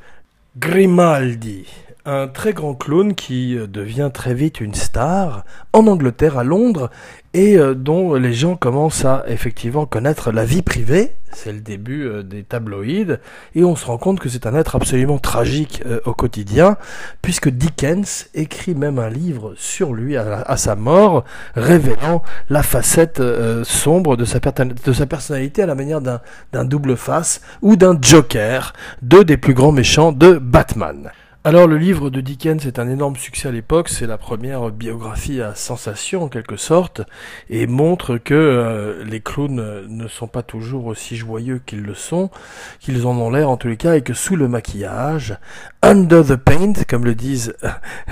Grimaldi, 0.58 1.66
un 2.06 2.28
très 2.28 2.54
grand 2.54 2.74
clown 2.74 3.14
qui 3.14 3.58
euh, 3.58 3.68
devient 3.68 4.10
très 4.14 4.34
vite 4.34 4.60
une 4.60 4.74
star 4.74 5.44
en 5.74 5.88
Angleterre, 5.88 6.38
à 6.38 6.44
Londres, 6.44 6.90
et 7.34 7.58
euh, 7.58 7.76
dont 7.76 8.16
les 8.16 8.34
gens 8.34 8.56
commencent 8.56 9.06
à 9.06 9.24
effectivement 9.28 9.86
connaître 9.86 10.32
la 10.32 10.44
vie 10.44 10.64
privée. 10.64 11.14
C'est 11.34 11.54
le 11.54 11.60
début 11.60 12.06
euh, 12.06 12.24
des 12.24 12.44
tabloïds, 12.44 13.18
et 13.54 13.64
on 13.64 13.76
se 13.76 13.86
rend 13.86 13.98
compte 13.98 14.20
que 14.20 14.30
c'est 14.30 14.48
un 14.48 14.56
être 14.56 14.76
absolument 14.76 15.20
tragique 15.20 15.84
au 16.06 16.14
quotidien, 16.14 16.76
puisque 17.22 17.50
Dickens 17.50 18.28
écrit 18.34 18.74
même 18.74 18.98
un 18.98 19.10
livre 19.10 19.54
sur 19.56 19.94
lui 19.94 20.18
à, 20.18 20.58
sa 20.58 20.76
mort, 20.76 21.24
révélant 21.56 22.24
la 22.50 22.64
facette 22.64 23.22
sombre 23.64 24.18
de 24.18 24.26
sa, 24.26 24.40
de 24.40 24.94
sa 24.94 25.06
personnalité 25.06 25.64
à 25.64 25.66
la 25.68 25.76
manière 25.76 26.02
d'un 26.02 26.66
double 26.66 26.98
face 26.98 27.42
ou 27.62 27.76
d'un 27.76 27.98
Joker, 28.02 28.74
deux 29.02 29.24
des 29.24 29.38
plus 29.38 29.54
grands 29.54 29.72
méchants 29.72 30.12
de 30.12 30.34
Batman. 30.34 31.12
Alors 31.44 31.66
le 31.66 31.80
livre 31.80 32.12
de 32.12 32.22
Dickens 32.22 32.68
est 32.68 32.78
un 32.78 32.88
énorme 32.88 33.16
succès 33.16 33.48
à 33.48 33.52
l'époque, 33.52 33.90
c'est 33.90 34.06
la 34.06 34.20
première 34.20 34.70
biographie 34.70 35.42
à 35.42 35.56
sensation 35.56 36.26
en 36.26 36.28
quelque 36.28 36.56
sorte, 36.56 37.02
et 37.50 37.66
montre 37.66 38.20
que 38.20 38.36
euh, 38.36 39.04
les 39.06 39.22
clowns 39.22 39.88
ne 39.88 40.08
sont 40.08 40.28
pas 40.28 40.44
toujours 40.44 40.86
aussi 40.86 41.16
joyeux 41.16 41.60
qu'ils 41.66 41.82
le 41.82 41.96
sont, 41.96 42.30
qu'ils 42.80 43.08
en 43.08 43.18
ont 43.18 43.32
l'air 43.32 43.50
en 43.50 43.58
tous 43.58 43.70
les 43.70 43.78
cas, 43.78 43.96
et 43.96 44.04
que 44.04 44.14
sous 44.14 44.36
le 44.36 44.48
maquillage, 44.48 45.36
under 45.82 46.24
the 46.24 46.36
paint, 46.36 46.74
comme 46.88 47.06
le 47.06 47.16
disent 47.16 47.56
euh, 47.64 47.70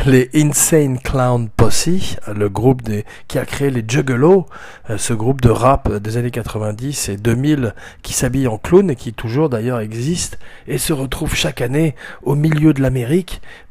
les 0.07 0.31
Insane 0.33 0.97
Clown 0.97 1.49
Posse, 1.49 2.17
le 2.35 2.49
groupe 2.49 2.81
qui 3.27 3.37
a 3.37 3.45
créé 3.45 3.69
les 3.69 3.85
Juggalos, 3.87 4.47
euh, 4.89 4.97
ce 4.97 5.13
groupe 5.13 5.41
de 5.41 5.51
rap 5.51 5.97
des 5.97 6.17
années 6.17 6.31
90 6.31 7.09
et 7.09 7.17
2000 7.17 7.75
qui 8.01 8.13
s'habille 8.13 8.47
en 8.47 8.57
clown 8.57 8.89
et 8.89 8.95
qui 8.95 9.13
toujours 9.13 9.49
d'ailleurs 9.49 9.81
existe 9.81 10.39
et 10.67 10.79
se 10.79 10.93
retrouve 10.93 11.35
chaque 11.35 11.61
année 11.61 11.93
au 12.23 12.33
milieu 12.33 12.73
de 12.73 12.81
l'Amérique 12.81 13.18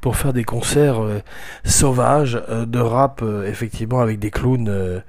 pour 0.01 0.17
faire 0.17 0.33
des 0.33 0.45
concerts 0.45 1.03
euh, 1.03 1.21
sauvages 1.65 2.41
euh, 2.49 2.67
de 2.67 2.79
rap, 2.79 3.21
euh, 3.23 3.47
effectivement, 3.47 4.01
avec 4.01 4.19
des 4.19 4.31
clowns 4.31 5.03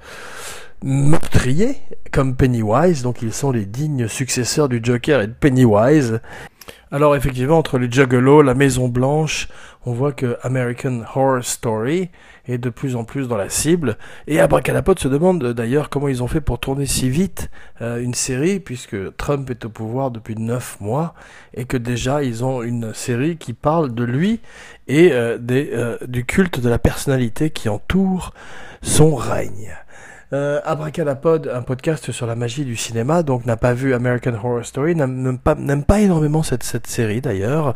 meurtriers, 0.82 1.76
comme 2.10 2.36
Pennywise. 2.36 3.02
Donc 3.02 3.22
ils 3.22 3.32
sont 3.32 3.52
les 3.52 3.66
dignes 3.66 4.08
successeurs 4.08 4.68
du 4.68 4.80
Joker 4.82 5.20
et 5.20 5.26
de 5.26 5.32
Pennywise. 5.32 6.20
Alors 6.92 7.14
effectivement, 7.14 7.58
entre 7.58 7.78
les 7.78 7.90
Juggalos, 7.90 8.42
la 8.42 8.54
Maison 8.54 8.88
Blanche, 8.88 9.48
on 9.86 9.92
voit 9.92 10.12
que 10.12 10.36
American 10.42 11.02
Horror 11.14 11.44
Story 11.44 12.10
est 12.52 12.58
de 12.58 12.70
plus 12.70 12.96
en 12.96 13.04
plus 13.04 13.28
dans 13.28 13.36
la 13.36 13.48
cible. 13.48 13.96
Et 14.26 14.40
Abracadapod 14.40 14.98
se 14.98 15.08
demande 15.08 15.52
d'ailleurs 15.52 15.88
comment 15.88 16.08
ils 16.08 16.22
ont 16.22 16.26
fait 16.26 16.40
pour 16.40 16.58
tourner 16.58 16.86
si 16.86 17.08
vite 17.08 17.50
euh, 17.82 18.02
une 18.02 18.14
série, 18.14 18.60
puisque 18.60 19.16
Trump 19.16 19.48
est 19.50 19.64
au 19.64 19.68
pouvoir 19.68 20.10
depuis 20.10 20.36
neuf 20.36 20.78
mois, 20.80 21.14
et 21.54 21.64
que 21.64 21.76
déjà 21.76 22.22
ils 22.22 22.44
ont 22.44 22.62
une 22.62 22.94
série 22.94 23.36
qui 23.36 23.52
parle 23.52 23.94
de 23.94 24.04
lui 24.04 24.40
et 24.88 25.12
euh, 25.12 25.38
euh, 25.50 25.98
du 26.06 26.24
culte 26.24 26.60
de 26.60 26.68
la 26.68 26.78
personnalité 26.78 27.50
qui 27.50 27.68
entoure 27.68 28.34
son 28.82 29.14
règne. 29.14 29.74
Euh, 30.32 30.60
Abracadapod, 30.64 31.50
un 31.52 31.62
podcast 31.62 32.12
sur 32.12 32.24
la 32.24 32.36
magie 32.36 32.64
du 32.64 32.76
cinéma, 32.76 33.24
donc 33.24 33.46
n'a 33.46 33.56
pas 33.56 33.74
vu 33.74 33.94
American 33.94 34.34
Horror 34.34 34.64
Story, 34.64 34.94
n'aime 34.94 35.38
pas, 35.38 36.00
énormément 36.00 36.44
cette, 36.44 36.62
cette 36.62 36.86
série 36.86 37.20
d'ailleurs, 37.20 37.74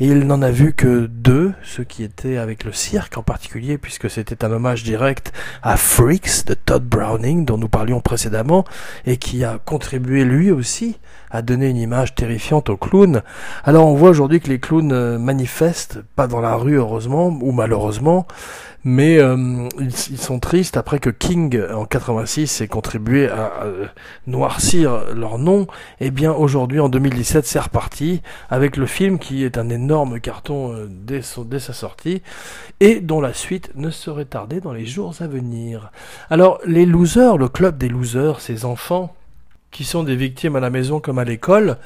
et 0.00 0.08
il 0.08 0.26
n'en 0.26 0.42
a 0.42 0.50
vu 0.50 0.72
que 0.72 1.06
deux, 1.06 1.52
ceux 1.62 1.84
qui 1.84 2.02
étaient 2.02 2.38
avec 2.38 2.64
le 2.64 2.72
cirque 2.72 3.18
en 3.18 3.22
particulier, 3.22 3.78
puisque 3.78 4.10
c'était 4.10 4.44
un 4.44 4.50
hommage 4.50 4.82
direct 4.82 5.32
à 5.62 5.76
Freaks 5.76 6.44
de 6.44 6.54
Todd 6.54 6.82
Browning, 6.82 7.44
dont 7.44 7.56
nous 7.56 7.68
parlions 7.68 8.00
précédemment, 8.00 8.64
et 9.06 9.16
qui 9.16 9.44
a 9.44 9.60
contribué 9.64 10.24
lui 10.24 10.50
aussi 10.50 10.98
à 11.32 11.42
donner 11.42 11.68
une 11.68 11.78
image 11.78 12.14
terrifiante 12.14 12.70
aux 12.70 12.76
clowns. 12.76 13.22
Alors 13.64 13.88
on 13.88 13.94
voit 13.94 14.10
aujourd'hui 14.10 14.40
que 14.40 14.48
les 14.48 14.60
clowns 14.60 14.92
euh, 14.92 15.18
manifestent, 15.18 16.00
pas 16.14 16.26
dans 16.26 16.40
la 16.40 16.54
rue 16.54 16.76
heureusement, 16.76 17.28
ou 17.40 17.52
malheureusement, 17.52 18.26
mais 18.84 19.18
euh, 19.18 19.68
ils, 19.78 19.92
sont 19.92 20.40
tristes 20.40 20.76
après 20.76 20.98
que 20.98 21.10
King 21.10 21.60
en 21.72 21.84
86 21.84 22.60
ait 22.60 22.68
contribué 22.68 23.28
à, 23.28 23.64
noircir 24.26 25.14
leur 25.14 25.38
nom. 25.38 25.66
Eh 26.00 26.10
bien 26.10 26.32
aujourd'hui 26.32 26.80
en 26.80 26.88
2017 26.88 27.46
c'est 27.46 27.60
reparti 27.60 28.22
avec 28.50 28.76
le 28.76 28.86
film 28.86 29.18
qui 29.18 29.44
est 29.44 29.56
un 29.56 29.68
énorme 29.68 30.20
carton 30.20 30.72
euh, 30.72 30.88
dès, 30.90 31.20
dès 31.46 31.60
sa 31.60 31.72
sortie 31.72 32.22
et 32.80 33.00
dont 33.00 33.20
la 33.20 33.32
suite 33.32 33.70
ne 33.76 33.90
serait 33.90 34.24
tardée 34.24 34.60
dans 34.60 34.72
les 34.72 34.86
jours 34.86 35.14
à 35.20 35.26
venir. 35.26 35.92
Alors 36.28 36.58
les 36.66 36.86
losers, 36.86 37.38
le 37.38 37.48
club 37.48 37.78
des 37.78 37.88
losers, 37.88 38.40
ces 38.40 38.64
enfants 38.64 39.14
qui 39.72 39.84
sont 39.84 40.04
des 40.04 40.14
victimes 40.14 40.54
à 40.54 40.60
la 40.60 40.70
maison 40.70 41.00
comme 41.00 41.18
à 41.18 41.24
l'école, 41.24 41.78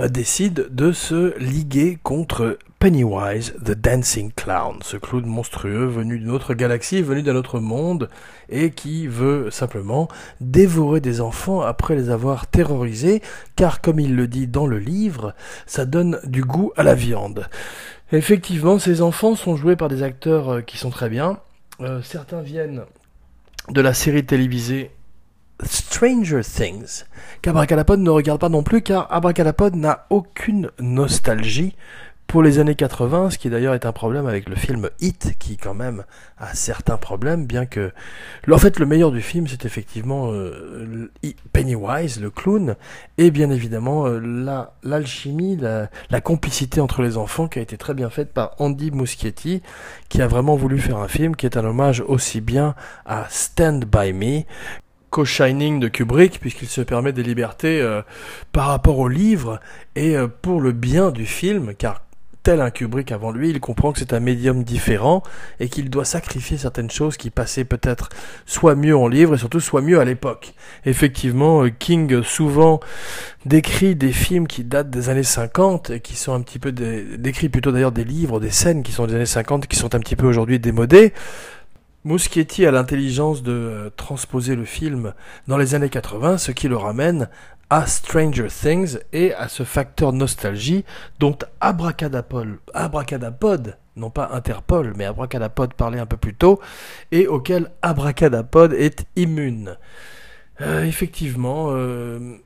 euh, 0.00 0.08
décident 0.08 0.64
de 0.68 0.90
se 0.90 1.38
liguer 1.38 1.98
contre 2.02 2.58
Pennywise, 2.78 3.54
the 3.64 3.72
Dancing 3.72 4.32
Clown, 4.34 4.78
ce 4.82 4.96
clown 4.96 5.24
monstrueux 5.24 5.86
venu 5.86 6.18
d'une 6.18 6.30
autre 6.30 6.54
galaxie, 6.54 7.02
venu 7.02 7.22
d'un 7.22 7.36
autre 7.36 7.60
monde, 7.60 8.08
et 8.48 8.70
qui 8.70 9.06
veut 9.06 9.50
simplement 9.50 10.08
dévorer 10.40 11.00
des 11.00 11.20
enfants 11.20 11.60
après 11.60 11.94
les 11.94 12.10
avoir 12.10 12.46
terrorisés, 12.46 13.22
car 13.54 13.80
comme 13.80 14.00
il 14.00 14.16
le 14.16 14.28
dit 14.28 14.46
dans 14.46 14.66
le 14.66 14.78
livre, 14.78 15.34
ça 15.66 15.84
donne 15.84 16.18
du 16.24 16.42
goût 16.42 16.72
à 16.76 16.82
la 16.82 16.94
viande. 16.94 17.46
Effectivement, 18.12 18.78
ces 18.78 19.02
enfants 19.02 19.34
sont 19.34 19.56
joués 19.56 19.76
par 19.76 19.88
des 19.88 20.02
acteurs 20.02 20.48
euh, 20.50 20.60
qui 20.62 20.78
sont 20.78 20.90
très 20.90 21.08
bien. 21.08 21.38
Euh, 21.80 22.00
certains 22.02 22.40
viennent 22.40 22.82
de 23.68 23.80
la 23.80 23.92
série 23.92 24.24
télévisée 24.24 24.90
Stranger 25.64 26.42
Things, 26.42 27.04
qu'Abracadapod 27.42 28.00
ne 28.00 28.10
regarde 28.10 28.40
pas 28.40 28.48
non 28.48 28.62
plus, 28.62 28.82
car 28.82 29.10
Abracadapod 29.10 29.74
n'a 29.74 30.06
aucune 30.10 30.70
nostalgie 30.78 31.74
pour 32.26 32.42
les 32.42 32.58
années 32.58 32.74
80, 32.74 33.30
ce 33.30 33.38
qui 33.38 33.50
d'ailleurs 33.50 33.74
est 33.74 33.86
un 33.86 33.92
problème 33.92 34.26
avec 34.26 34.48
le 34.48 34.56
film 34.56 34.90
Hit, 35.00 35.36
qui 35.38 35.56
quand 35.56 35.74
même 35.74 36.04
a 36.38 36.54
certains 36.54 36.96
problèmes, 36.96 37.46
bien 37.46 37.66
que... 37.66 37.92
En 38.50 38.58
fait, 38.58 38.78
le 38.78 38.86
meilleur 38.86 39.12
du 39.12 39.20
film, 39.20 39.46
c'est 39.46 39.64
effectivement 39.64 40.32
euh, 40.32 41.10
Pennywise, 41.52 42.20
le 42.20 42.30
clown, 42.30 42.74
et 43.16 43.30
bien 43.30 43.50
évidemment 43.50 44.06
euh, 44.06 44.18
la 44.18 44.74
l'alchimie, 44.82 45.56
la, 45.56 45.88
la, 46.10 46.20
complicité 46.20 46.80
entre 46.80 47.02
les 47.02 47.16
enfants, 47.16 47.48
qui 47.48 47.60
a 47.60 47.62
été 47.62 47.76
très 47.76 47.94
bien 47.94 48.10
faite 48.10 48.32
par 48.32 48.54
Andy 48.58 48.90
Muschietti, 48.90 49.62
qui 50.08 50.20
a 50.20 50.26
vraiment 50.26 50.56
voulu 50.56 50.78
faire 50.78 50.98
un 50.98 51.08
film 51.08 51.36
qui 51.36 51.46
est 51.46 51.56
un 51.56 51.64
hommage 51.64 52.02
aussi 52.06 52.40
bien 52.40 52.74
à 53.04 53.26
Stand 53.30 53.84
By 53.84 54.12
Me 54.12 54.42
Shining 55.24 55.80
de 55.80 55.88
Kubrick, 55.88 56.40
puisqu'il 56.40 56.68
se 56.68 56.80
permet 56.80 57.12
des 57.12 57.22
libertés 57.22 57.80
euh, 57.80 58.02
par 58.52 58.66
rapport 58.66 58.98
au 58.98 59.08
livre 59.08 59.60
et 59.94 60.16
euh, 60.16 60.28
pour 60.28 60.60
le 60.60 60.72
bien 60.72 61.10
du 61.10 61.26
film, 61.26 61.74
car 61.74 62.02
tel 62.46 62.60
un 62.60 62.70
Kubrick 62.70 63.10
avant 63.10 63.32
lui, 63.32 63.50
il 63.50 63.58
comprend 63.58 63.90
que 63.90 63.98
c'est 63.98 64.12
un 64.12 64.20
médium 64.20 64.62
différent 64.62 65.24
et 65.58 65.68
qu'il 65.68 65.90
doit 65.90 66.04
sacrifier 66.04 66.56
certaines 66.56 66.90
choses 66.90 67.16
qui 67.16 67.30
passaient 67.30 67.64
peut-être 67.64 68.08
soit 68.44 68.76
mieux 68.76 68.96
en 68.96 69.08
livre 69.08 69.34
et 69.34 69.38
surtout 69.38 69.58
soit 69.58 69.80
mieux 69.82 69.98
à 69.98 70.04
l'époque. 70.04 70.54
Effectivement, 70.84 71.64
euh, 71.64 71.70
King 71.76 72.22
souvent 72.22 72.78
décrit 73.46 73.96
des 73.96 74.12
films 74.12 74.46
qui 74.46 74.62
datent 74.62 74.90
des 74.90 75.08
années 75.08 75.24
50 75.24 75.90
et 75.90 75.98
qui 75.98 76.14
sont 76.14 76.34
un 76.34 76.40
petit 76.40 76.60
peu 76.60 76.70
décrit 76.70 77.48
plutôt 77.48 77.72
d'ailleurs 77.72 77.90
des 77.90 78.04
livres, 78.04 78.38
des 78.38 78.50
scènes 78.50 78.84
qui 78.84 78.92
sont 78.92 79.08
des 79.08 79.16
années 79.16 79.26
50 79.26 79.66
qui 79.66 79.76
sont 79.76 79.96
un 79.96 79.98
petit 79.98 80.14
peu 80.14 80.26
aujourd'hui 80.26 80.60
démodées. 80.60 81.14
Muschietti 82.06 82.64
a 82.64 82.70
l'intelligence 82.70 83.42
de 83.42 83.50
euh, 83.50 83.90
transposer 83.96 84.54
le 84.54 84.64
film 84.64 85.12
dans 85.48 85.56
les 85.56 85.74
années 85.74 85.88
80, 85.88 86.38
ce 86.38 86.52
qui 86.52 86.68
le 86.68 86.76
ramène 86.76 87.28
à 87.68 87.84
Stranger 87.86 88.46
Things 88.46 88.98
et 89.12 89.34
à 89.34 89.48
ce 89.48 89.64
facteur 89.64 90.12
nostalgie 90.12 90.84
dont 91.18 91.36
Abracadapod, 91.60 92.58
non 93.96 94.10
pas 94.10 94.30
Interpol, 94.32 94.92
mais 94.96 95.04
Abracadapod 95.04 95.74
parlait 95.74 95.98
un 95.98 96.06
peu 96.06 96.16
plus 96.16 96.34
tôt, 96.34 96.60
et 97.10 97.26
auquel 97.26 97.72
Abracadapod 97.82 98.72
est 98.72 99.04
immune. 99.16 99.76
Euh, 100.60 100.84
effectivement, 100.84 101.70
euh, 101.70 102.36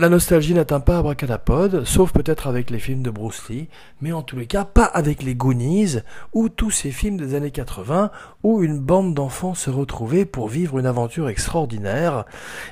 la 0.00 0.08
nostalgie 0.08 0.54
n'atteint 0.54 0.80
pas 0.80 0.96
Abracadapod, 0.96 1.84
sauf 1.84 2.12
peut-être 2.12 2.46
avec 2.46 2.70
les 2.70 2.78
films 2.78 3.02
de 3.02 3.10
Bruce 3.10 3.50
Lee, 3.50 3.68
mais 4.00 4.12
en 4.12 4.22
tous 4.22 4.36
les 4.36 4.46
cas 4.46 4.64
pas 4.64 4.86
avec 4.86 5.22
les 5.22 5.34
Goonies 5.34 5.98
ou 6.32 6.48
tous 6.48 6.70
ces 6.70 6.90
films 6.90 7.18
des 7.18 7.34
années 7.34 7.50
80 7.50 8.10
où 8.42 8.62
une 8.62 8.78
bande 8.78 9.12
d'enfants 9.12 9.52
se 9.52 9.68
retrouvait 9.68 10.24
pour 10.24 10.48
vivre 10.48 10.78
une 10.78 10.86
aventure 10.86 11.28
extraordinaire. 11.28 12.24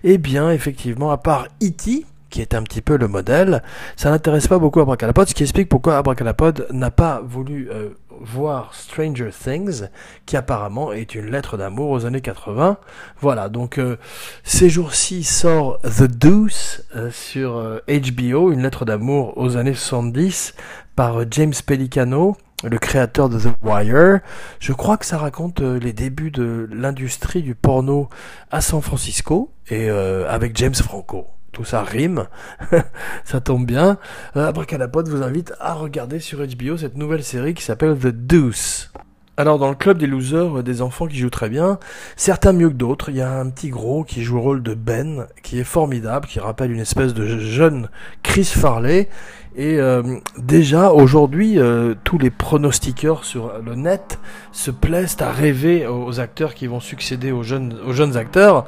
Eh 0.05 0.17
bien, 0.17 0.51
effectivement, 0.51 1.11
à 1.11 1.19
part 1.19 1.49
E.T., 1.63 2.07
qui 2.31 2.41
est 2.41 2.55
un 2.55 2.63
petit 2.63 2.83
peu 2.83 2.97
le 2.97 3.09
modèle, 3.09 3.63
ça 3.97 4.11
n'intéresse 4.11 4.49
pas 4.49 4.59
beaucoup 4.59 4.81
Abracadapod, 4.81 5.29
ce 5.29 5.35
qui 5.35 5.43
explique 5.43 5.69
pourquoi 5.69 5.99
Abracadapod 5.99 6.67
n'a 6.71 6.91
pas 6.91 7.21
voulu 7.25 7.69
euh, 7.71 7.91
voir 8.21 8.75
Stranger 8.75 9.31
Things, 9.31 9.85
qui 10.27 10.37
apparemment 10.37 10.93
est 10.93 11.15
une 11.15 11.31
lettre 11.31 11.57
d'amour 11.57 11.91
aux 11.91 12.05
années 12.05 12.21
80. 12.21 12.79
Voilà, 13.21 13.49
donc 13.49 13.79
euh, 13.79 13.97
ces 14.45 14.69
jours-ci 14.69 15.25
sort 15.25 15.81
The 15.83 16.05
Deuce 16.05 16.85
euh, 16.97 17.11
sur 17.11 17.81
HBO, 17.89 18.53
une 18.53 18.63
lettre 18.63 18.85
d'amour 18.85 19.35
aux 19.37 19.57
années 19.57 19.75
70 19.75 20.55
par 20.97 21.23
James 21.31 21.55
Pellicano, 21.65 22.37
le 22.65 22.79
créateur 22.79 23.29
de 23.29 23.39
The 23.39 23.55
Wire. 23.63 24.21
Je 24.59 24.73
crois 24.73 24.97
que 24.97 25.07
ça 25.07 25.17
raconte 25.17 25.61
les 25.61 25.93
débuts 25.93 26.33
de 26.33 26.69
l'industrie 26.73 27.43
du 27.43 27.55
porno 27.55 28.09
à 28.51 28.61
San 28.61 28.83
Francisco 28.83 29.53
et 29.71 29.89
avec 29.89 30.57
James 30.57 30.75
Franco 30.75 31.29
ça 31.65 31.83
rime, 31.83 32.27
ça 33.25 33.41
tombe 33.41 33.67
bien. 33.67 33.99
Euh, 34.37 34.49
Abracadapod 34.49 35.09
vous 35.09 35.23
invite 35.23 35.53
à 35.61 35.75
regarder 35.75 36.21
sur 36.21 36.39
HBO 36.39 36.77
cette 36.77 36.97
nouvelle 36.97 37.25
série 37.25 37.55
qui 37.55 37.63
s'appelle 37.63 37.97
The 37.97 38.09
Deuce. 38.09 38.91
Alors 39.37 39.59
dans 39.59 39.69
le 39.69 39.77
club 39.77 39.99
des 39.99 40.07
losers, 40.07 40.59
euh, 40.59 40.63
des 40.63 40.83
enfants 40.83 41.07
qui 41.07 41.17
jouent 41.17 41.31
très 41.31 41.49
bien, 41.49 41.79
certains 42.17 42.53
mieux 42.53 42.69
que 42.69 42.75
d'autres, 42.75 43.11
il 43.11 43.17
y 43.17 43.21
a 43.21 43.39
un 43.39 43.49
petit 43.51 43.71
gros 43.71 44.05
qui 44.05 44.23
joue 44.23 44.35
le 44.35 44.41
rôle 44.41 44.63
de 44.63 44.75
Ben, 44.75 45.27
qui 45.43 45.61
est 45.61 45.65
formidable, 45.65 46.27
qui 46.27 46.41
rappelle 46.41 46.73
une 46.73 46.81
espèce 46.81 47.15
de 47.15 47.39
jeune 47.39 47.89
Chris 48.23 48.45
Farley. 48.45 49.09
Et 49.57 49.79
euh, 49.79 50.03
déjà 50.39 50.93
aujourd'hui, 50.93 51.59
tous 52.05 52.19
les 52.19 52.31
pronostiqueurs 52.31 53.25
sur 53.25 53.53
le 53.65 53.75
net 53.75 54.19
se 54.53 54.71
plaisent 54.71 55.17
à 55.21 55.33
rêver 55.33 55.87
aux 55.87 56.21
acteurs 56.21 56.55
qui 56.55 56.67
vont 56.67 56.81
succéder 56.81 57.33
aux 57.33 57.43
jeunes, 57.43 57.77
aux 57.87 57.93
jeunes 57.93 58.17
acteurs. 58.17 58.67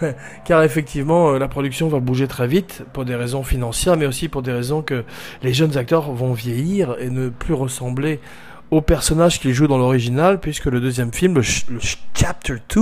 car 0.44 0.62
effectivement, 0.62 1.32
euh, 1.32 1.38
la 1.38 1.48
production 1.48 1.88
va 1.88 2.00
bouger 2.00 2.28
très 2.28 2.46
vite 2.46 2.84
pour 2.92 3.04
des 3.04 3.14
raisons 3.14 3.42
financières, 3.42 3.96
mais 3.96 4.06
aussi 4.06 4.28
pour 4.28 4.42
des 4.42 4.52
raisons 4.52 4.82
que 4.82 5.04
les 5.42 5.52
jeunes 5.52 5.76
acteurs 5.76 6.12
vont 6.12 6.32
vieillir 6.32 6.96
et 6.98 7.10
ne 7.10 7.28
plus 7.28 7.54
ressembler 7.54 8.20
aux 8.70 8.80
personnages 8.80 9.40
qu'ils 9.40 9.52
jouent 9.52 9.66
dans 9.66 9.78
l'original, 9.78 10.38
puisque 10.38 10.66
le 10.66 10.80
deuxième 10.80 11.12
film, 11.12 11.34
le, 11.34 11.42
Chapter 12.14 12.56
2, 12.74 12.80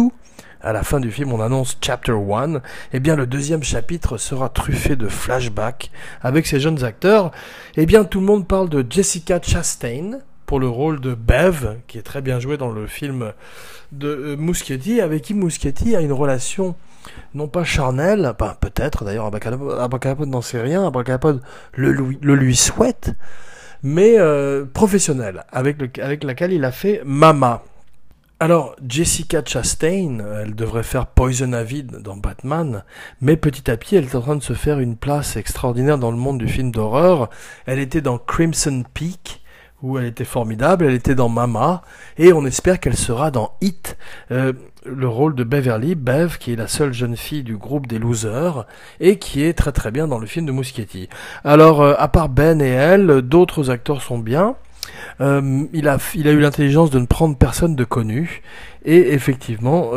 à 0.61 0.73
la 0.73 0.83
fin 0.83 1.01
du 1.01 1.11
film, 1.11 1.33
on 1.33 1.41
annonce 1.41 1.79
Chapter 1.81 2.13
1, 2.13 2.61
eh 2.93 3.01
bien 3.01 3.17
le 3.17 3.27
deuxième 3.27 3.63
chapitre 3.63 4.19
sera 4.19 4.49
truffé 4.49 4.97
de 4.97 5.09
flashbacks 5.09 5.91
avec 6.21 6.47
ces 6.47 6.61
jeunes 6.61 6.85
acteurs. 6.85 7.31
Eh 7.77 7.87
bien 7.87 8.05
tout 8.05 8.21
le 8.21 8.27
monde 8.27 8.47
parle 8.47 8.69
de 8.69 8.85
Jessica 8.89 9.41
Chastain 9.41 10.19
pour 10.47 10.61
le 10.61 10.69
rôle 10.69 11.01
de 11.01 11.15
Bev, 11.15 11.77
qui 11.87 11.99
est 11.99 12.03
très 12.03 12.23
bien 12.23 12.41
joué 12.41 12.57
dans 12.57 12.71
le 12.71 12.87
film 12.87 13.33
de 13.93 14.09
euh, 14.09 14.37
Muschietti, 14.37 15.01
avec 15.01 15.23
qui 15.23 15.35
Muschietti 15.35 15.95
a 15.95 16.01
une 16.01 16.13
relation 16.13 16.75
non 17.35 17.49
pas 17.49 17.65
charnel, 17.65 18.35
ben, 18.39 18.57
peut-être 18.61 19.05
d'ailleurs 19.05 19.27
Abracadapod 19.27 20.29
n'en 20.29 20.43
sait 20.43 20.61
rien, 20.61 20.87
Abracadapod 20.87 21.43
le, 21.75 21.93
le 21.93 22.35
lui 22.35 22.57
souhaite, 22.57 23.13
mais 23.83 24.19
euh, 24.19 24.65
professionnel, 24.65 25.45
avec, 25.53 25.81
le, 25.81 25.91
avec 26.03 26.25
laquelle 26.25 26.53
il 26.53 26.65
a 26.65 26.73
fait 26.73 27.03
Mama. 27.05 27.63
Alors, 28.41 28.77
Jessica 28.89 29.43
Chastain, 29.45 30.19
elle 30.41 30.55
devrait 30.55 30.85
faire 30.85 31.07
Poison 31.07 31.53
Ivy 31.53 31.83
dans 31.83 32.17
Batman, 32.17 32.85
mais 33.21 33.37
petit 33.37 33.69
à 33.69 33.77
petit, 33.77 33.97
elle 33.97 34.05
est 34.05 34.15
en 34.15 34.21
train 34.21 34.37
de 34.37 34.43
se 34.45 34.53
faire 34.53 34.79
une 34.79 34.97
place 34.97 35.37
extraordinaire 35.37 35.99
dans 35.99 36.13
le 36.13 36.17
monde 36.17 36.39
du 36.39 36.47
film 36.47 36.71
d'horreur. 36.71 37.31
Elle 37.67 37.81
était 37.81 38.01
dans 38.01 38.17
Crimson 38.17 38.85
Peak, 38.95 39.43
où 39.83 39.99
elle 39.99 40.07
était 40.07 40.25
formidable, 40.25 40.87
elle 40.87 40.95
était 40.95 41.15
dans 41.15 41.29
Mama, 41.29 41.83
et 42.17 42.33
on 42.33 42.45
espère 42.45 42.81
qu'elle 42.81 42.97
sera 42.97 43.31
dans 43.31 43.53
Hit, 43.61 43.97
euh, 44.31 44.53
le 44.85 45.09
rôle 45.09 45.35
de 45.35 45.45
Beverly, 45.45 45.95
Bev, 45.95 46.39
qui 46.39 46.53
est 46.53 46.57
la 46.57 46.67
seule 46.67 46.93
jeune 46.93 47.17
fille 47.17 47.45
du 47.45 47.57
groupe 47.57 47.87
des 47.87 47.99
losers, 47.99 48.67
et 49.01 49.19
qui 49.19 49.45
est 49.45 49.53
très 49.53 49.73
très 49.73 49.91
bien 49.91 50.09
dans 50.09 50.19
le 50.19 50.27
film 50.27 50.47
de 50.47 50.53
Muschietti. 50.53 51.09
Alors, 51.45 51.81
euh, 51.83 51.95
à 51.99 52.09
part 52.09 52.29
Ben 52.29 52.61
et 52.61 52.69
elle, 52.69 53.23
d'autres 53.23 53.71
acteurs 53.71 54.03
sont 54.03 54.19
bien. 54.19 54.57
Euh, 55.21 55.65
il, 55.73 55.87
a, 55.87 55.99
il 56.15 56.27
a 56.27 56.33
eu 56.33 56.41
l'intelligence 56.41 56.91
de 56.91 56.99
ne 56.99 57.07
prendre 57.07 57.37
personne 57.37 57.77
de 57.77 57.85
connu, 57.85 58.43
et 58.85 59.13
effectivement, 59.13 59.91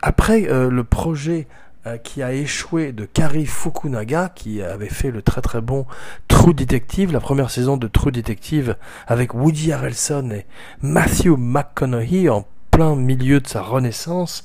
après 0.00 0.48
le 0.50 0.84
projet 0.84 1.46
euh, 1.86 1.96
qui 1.96 2.22
a 2.22 2.32
échoué 2.32 2.92
de 2.92 3.04
Kari 3.04 3.46
Fukunaga, 3.46 4.30
qui 4.34 4.62
avait 4.62 4.88
fait 4.88 5.10
le 5.10 5.20
très 5.20 5.40
très 5.40 5.60
bon 5.60 5.84
True 6.28 6.54
Detective, 6.54 7.12
la 7.12 7.20
première 7.20 7.50
saison 7.50 7.76
de 7.76 7.88
True 7.88 8.12
Detective 8.12 8.76
avec 9.06 9.34
Woody 9.34 9.72
Harrelson 9.72 10.30
et 10.30 10.46
Matthew 10.80 11.36
McConaughey 11.36 12.28
en 12.28 12.46
plein 12.70 12.94
milieu 12.94 13.40
de 13.40 13.48
sa 13.48 13.62
renaissance. 13.62 14.44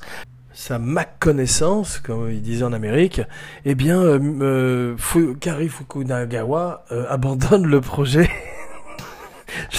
Sa 0.52 0.80
connaissance, 1.20 2.00
comme 2.00 2.28
il 2.30 2.42
disait 2.42 2.64
en 2.64 2.72
Amérique, 2.72 3.20
eh 3.64 3.76
bien, 3.76 4.00
euh, 4.02 4.18
euh 4.40 5.34
Kari 5.40 5.68
Fukunagawa 5.68 6.84
euh, 6.90 7.06
abandonne 7.08 7.66
le 7.66 7.80
projet 7.80 8.28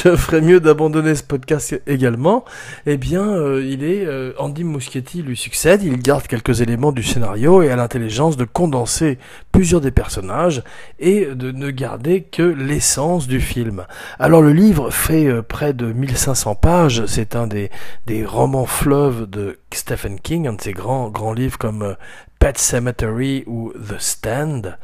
je 0.03 0.15
ferais 0.15 0.41
mieux 0.41 0.59
d'abandonner 0.59 1.15
ce 1.15 1.23
podcast 1.23 1.81
également, 1.88 2.45
eh 2.85 2.97
bien, 2.97 3.27
euh, 3.27 3.65
il 3.65 3.83
est 3.83 4.05
euh, 4.05 4.33
Andy 4.38 4.63
Muschietti 4.63 5.21
lui 5.21 5.35
succède, 5.35 5.83
il 5.83 5.97
garde 5.99 6.27
quelques 6.27 6.62
éléments 6.62 6.91
du 6.91 7.03
scénario 7.03 7.62
et 7.62 7.69
a 7.69 7.75
l'intelligence 7.75 8.38
de 8.38 8.45
condenser 8.45 9.17
plusieurs 9.51 9.81
des 9.81 9.91
personnages 9.91 10.63
et 10.99 11.25
de 11.25 11.51
ne 11.51 11.69
garder 11.69 12.21
que 12.21 12.43
l'essence 12.43 13.27
du 13.27 13.41
film. 13.41 13.85
Alors 14.19 14.41
le 14.41 14.53
livre 14.53 14.89
fait 14.91 15.27
euh, 15.27 15.41
près 15.41 15.73
de 15.73 15.91
1500 15.91 16.55
pages, 16.55 17.05
c'est 17.05 17.35
un 17.35 17.47
des, 17.47 17.69
des 18.05 18.25
romans 18.25 18.65
fleuves 18.65 19.29
de 19.29 19.59
Stephen 19.73 20.19
King, 20.19 20.47
un 20.47 20.53
de 20.53 20.62
ses 20.62 20.73
grands 20.73 21.09
grands 21.09 21.33
livres 21.33 21.57
comme 21.57 21.95
Pet 22.39 22.57
Cemetery 22.57 23.43
ou 23.47 23.73
The 23.73 23.99
Stand, 23.99 24.77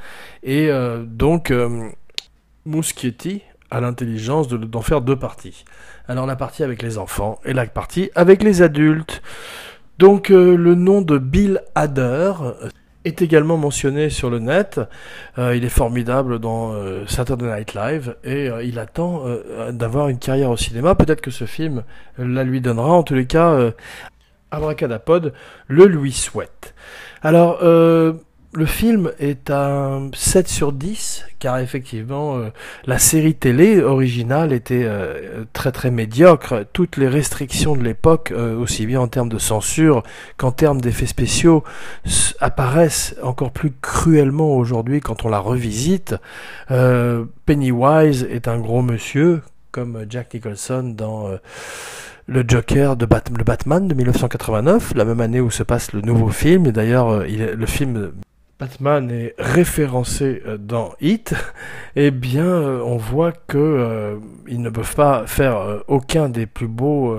et 0.43 0.69
donc 1.05 1.53
Muschietti 2.65 3.41
à 3.71 3.81
l'intelligence 3.81 4.47
d'en 4.47 4.81
faire 4.81 5.01
deux 5.01 5.15
parties. 5.15 5.65
Alors 6.07 6.25
la 6.25 6.35
partie 6.35 6.63
avec 6.63 6.81
les 6.81 6.97
enfants 6.97 7.39
et 7.45 7.53
la 7.53 7.65
partie 7.65 8.11
avec 8.15 8.43
les 8.43 8.61
adultes. 8.61 9.21
Donc 9.97 10.29
euh, 10.29 10.55
le 10.55 10.75
nom 10.75 11.01
de 11.01 11.17
Bill 11.17 11.61
Hader 11.73 12.33
euh, 12.41 12.69
est 13.05 13.21
également 13.21 13.57
mentionné 13.57 14.09
sur 14.09 14.29
le 14.29 14.39
net. 14.39 14.79
Euh, 15.37 15.55
il 15.55 15.63
est 15.63 15.69
formidable 15.69 16.39
dans 16.39 16.73
Saturday 17.07 17.45
Night 17.45 17.73
Live 17.73 18.15
et 18.23 18.49
il 18.63 18.79
attend 18.79 19.23
d'avoir 19.69 20.09
une 20.09 20.17
carrière 20.17 20.49
au 20.49 20.57
cinéma. 20.57 20.95
Peut-être 20.95 21.21
que 21.21 21.31
ce 21.31 21.45
film 21.45 21.83
la 22.17 22.43
lui 22.43 22.61
donnera. 22.61 22.91
En 22.91 23.03
tous 23.03 23.13
les 23.13 23.27
cas, 23.27 23.71
Abracadapod 24.49 25.33
le 25.67 25.85
lui 25.85 26.11
souhaite. 26.11 26.73
Alors, 27.21 27.59
le 28.55 28.65
film 28.65 29.11
est 29.19 29.51
un 29.51 30.09
7 30.13 30.47
sur 30.47 30.71
10, 30.71 31.25
car 31.39 31.59
effectivement, 31.59 32.37
euh, 32.37 32.49
la 32.85 32.99
série 32.99 33.35
télé 33.35 33.81
originale 33.81 34.53
était 34.53 34.83
euh, 34.85 35.43
très 35.51 35.71
très 35.71 35.91
médiocre. 35.91 36.65
Toutes 36.71 36.95
les 36.97 37.09
restrictions 37.09 37.75
de 37.75 37.83
l'époque, 37.83 38.31
euh, 38.31 38.57
aussi 38.57 38.85
bien 38.85 39.01
en 39.01 39.07
termes 39.07 39.29
de 39.29 39.39
censure 39.39 40.03
qu'en 40.37 40.51
termes 40.51 40.79
d'effets 40.79 41.05
spéciaux, 41.05 41.63
apparaissent 42.39 43.15
encore 43.21 43.51
plus 43.51 43.73
cruellement 43.81 44.55
aujourd'hui 44.55 45.01
quand 45.01 45.25
on 45.25 45.29
la 45.29 45.39
revisite. 45.39 46.15
Pennywise 47.45 48.23
est 48.29 48.47
un 48.47 48.57
gros 48.57 48.81
monsieur, 48.81 49.41
comme 49.71 50.05
Jack 50.09 50.33
Nicholson 50.33 50.93
dans 50.95 51.29
le 52.27 52.43
Joker 52.47 52.95
de 52.95 53.05
Batman 53.05 53.87
de 53.87 53.93
1989, 53.93 54.93
la 54.95 55.05
même 55.05 55.21
année 55.21 55.41
où 55.41 55.51
se 55.51 55.63
passe 55.63 55.93
le 55.93 56.01
nouveau 56.01 56.29
film. 56.29 56.71
D'ailleurs, 56.71 57.25
le 57.25 57.65
film 57.65 58.11
Batman 58.57 59.11
est 59.11 59.35
référencé 59.37 60.41
euh, 60.45 60.57
dans 60.57 60.93
Hit, 61.01 61.35
eh 61.97 62.09
bien, 62.09 62.45
euh, 62.45 62.81
on 62.85 62.95
voit 62.95 63.33
que 63.33 63.57
euh, 63.57 64.17
ne 64.47 64.69
peuvent 64.69 64.95
pas 64.95 65.27
faire 65.27 65.83
aucun 65.87 66.29
des 66.29 66.45
plus 66.45 66.67
beaux, 66.67 67.17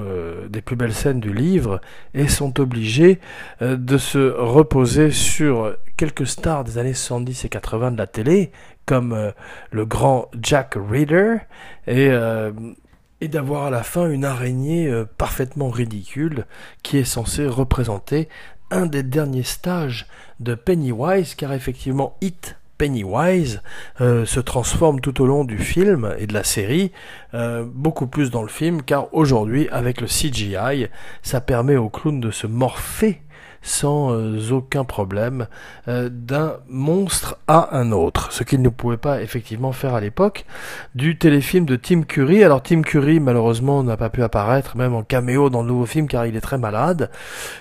des 0.48 0.62
plus 0.62 0.76
belles 0.76 0.94
scènes 0.94 1.20
du 1.20 1.32
livre, 1.32 1.80
et 2.14 2.28
sont 2.28 2.58
obligés 2.60 3.20
de 3.60 3.98
se 3.98 4.30
reposer 4.30 5.10
sur 5.10 5.76
quelques 5.96 6.26
stars 6.26 6.64
des 6.64 6.78
années 6.78 6.94
70 6.94 7.44
et 7.44 7.48
80 7.48 7.92
de 7.92 7.98
la 7.98 8.06
télé, 8.06 8.52
comme 8.86 9.32
le 9.70 9.86
grand 9.86 10.30
Jack 10.40 10.76
Reader, 10.76 11.38
et 11.86 13.28
d'avoir 13.28 13.64
à 13.64 13.70
la 13.70 13.82
fin 13.82 14.10
une 14.10 14.24
araignée 14.24 14.90
parfaitement 15.18 15.68
ridicule 15.68 16.46
qui 16.82 16.98
est 16.98 17.04
censée 17.04 17.46
représenter 17.46 18.28
un 18.70 18.86
des 18.86 19.02
derniers 19.02 19.42
stages 19.42 20.06
de 20.40 20.54
Pennywise, 20.54 21.34
car 21.34 21.52
effectivement, 21.52 22.16
It 22.20 22.56
Pennywise 22.78 23.62
euh, 24.00 24.26
se 24.26 24.40
transforme 24.40 25.00
tout 25.00 25.22
au 25.22 25.26
long 25.26 25.44
du 25.44 25.58
film 25.58 26.14
et 26.18 26.26
de 26.26 26.34
la 26.34 26.44
série, 26.44 26.92
euh, 27.34 27.64
beaucoup 27.66 28.06
plus 28.06 28.30
dans 28.30 28.42
le 28.42 28.48
film, 28.48 28.82
car 28.82 29.12
aujourd'hui, 29.14 29.68
avec 29.70 30.00
le 30.00 30.06
CGI, 30.06 30.88
ça 31.22 31.40
permet 31.40 31.76
au 31.76 31.88
clown 31.88 32.20
de 32.20 32.30
se 32.30 32.46
morpher 32.46 33.20
sans 33.66 34.12
euh, 34.12 34.52
aucun 34.52 34.84
problème 34.84 35.48
euh, 35.88 36.08
d'un 36.08 36.54
monstre 36.68 37.36
à 37.48 37.76
un 37.76 37.90
autre, 37.90 38.32
ce 38.32 38.44
qu'il 38.44 38.62
ne 38.62 38.68
pouvait 38.68 38.96
pas 38.96 39.20
effectivement 39.22 39.72
faire 39.72 39.94
à 39.94 40.00
l'époque 40.00 40.46
du 40.94 41.18
téléfilm 41.18 41.66
de 41.66 41.74
Tim 41.74 42.02
Curry. 42.02 42.44
Alors 42.44 42.62
Tim 42.62 42.82
Curry 42.82 43.18
malheureusement 43.18 43.82
n'a 43.82 43.96
pas 43.96 44.08
pu 44.08 44.22
apparaître 44.22 44.76
même 44.76 44.94
en 44.94 45.02
caméo 45.02 45.50
dans 45.50 45.62
le 45.62 45.68
nouveau 45.68 45.84
film 45.84 46.06
car 46.06 46.26
il 46.26 46.36
est 46.36 46.40
très 46.40 46.58
malade. 46.58 47.10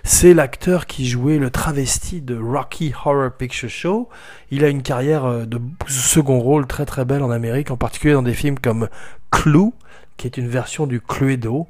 C'est 0.03 0.35
l'acteur 0.35 0.85
qui 0.85 1.07
jouait 1.07 1.39
le 1.39 1.49
travesti 1.49 2.21
de 2.21 2.37
Rocky 2.37 2.93
Horror 3.03 3.31
Picture 3.31 3.69
Show. 3.69 4.09
Il 4.51 4.63
a 4.63 4.69
une 4.69 4.83
carrière 4.83 5.25
euh, 5.25 5.45
de 5.45 5.59
second 5.87 6.39
rôle 6.39 6.67
très 6.67 6.85
très 6.85 7.03
belle 7.03 7.23
en 7.23 7.31
Amérique, 7.31 7.71
en 7.71 7.77
particulier 7.77 8.13
dans 8.13 8.21
des 8.21 8.35
films 8.35 8.59
comme 8.59 8.89
Clue, 9.31 9.71
qui 10.17 10.27
est 10.27 10.37
une 10.37 10.47
version 10.47 10.87
du 10.87 11.01
Cluedo. 11.01 11.67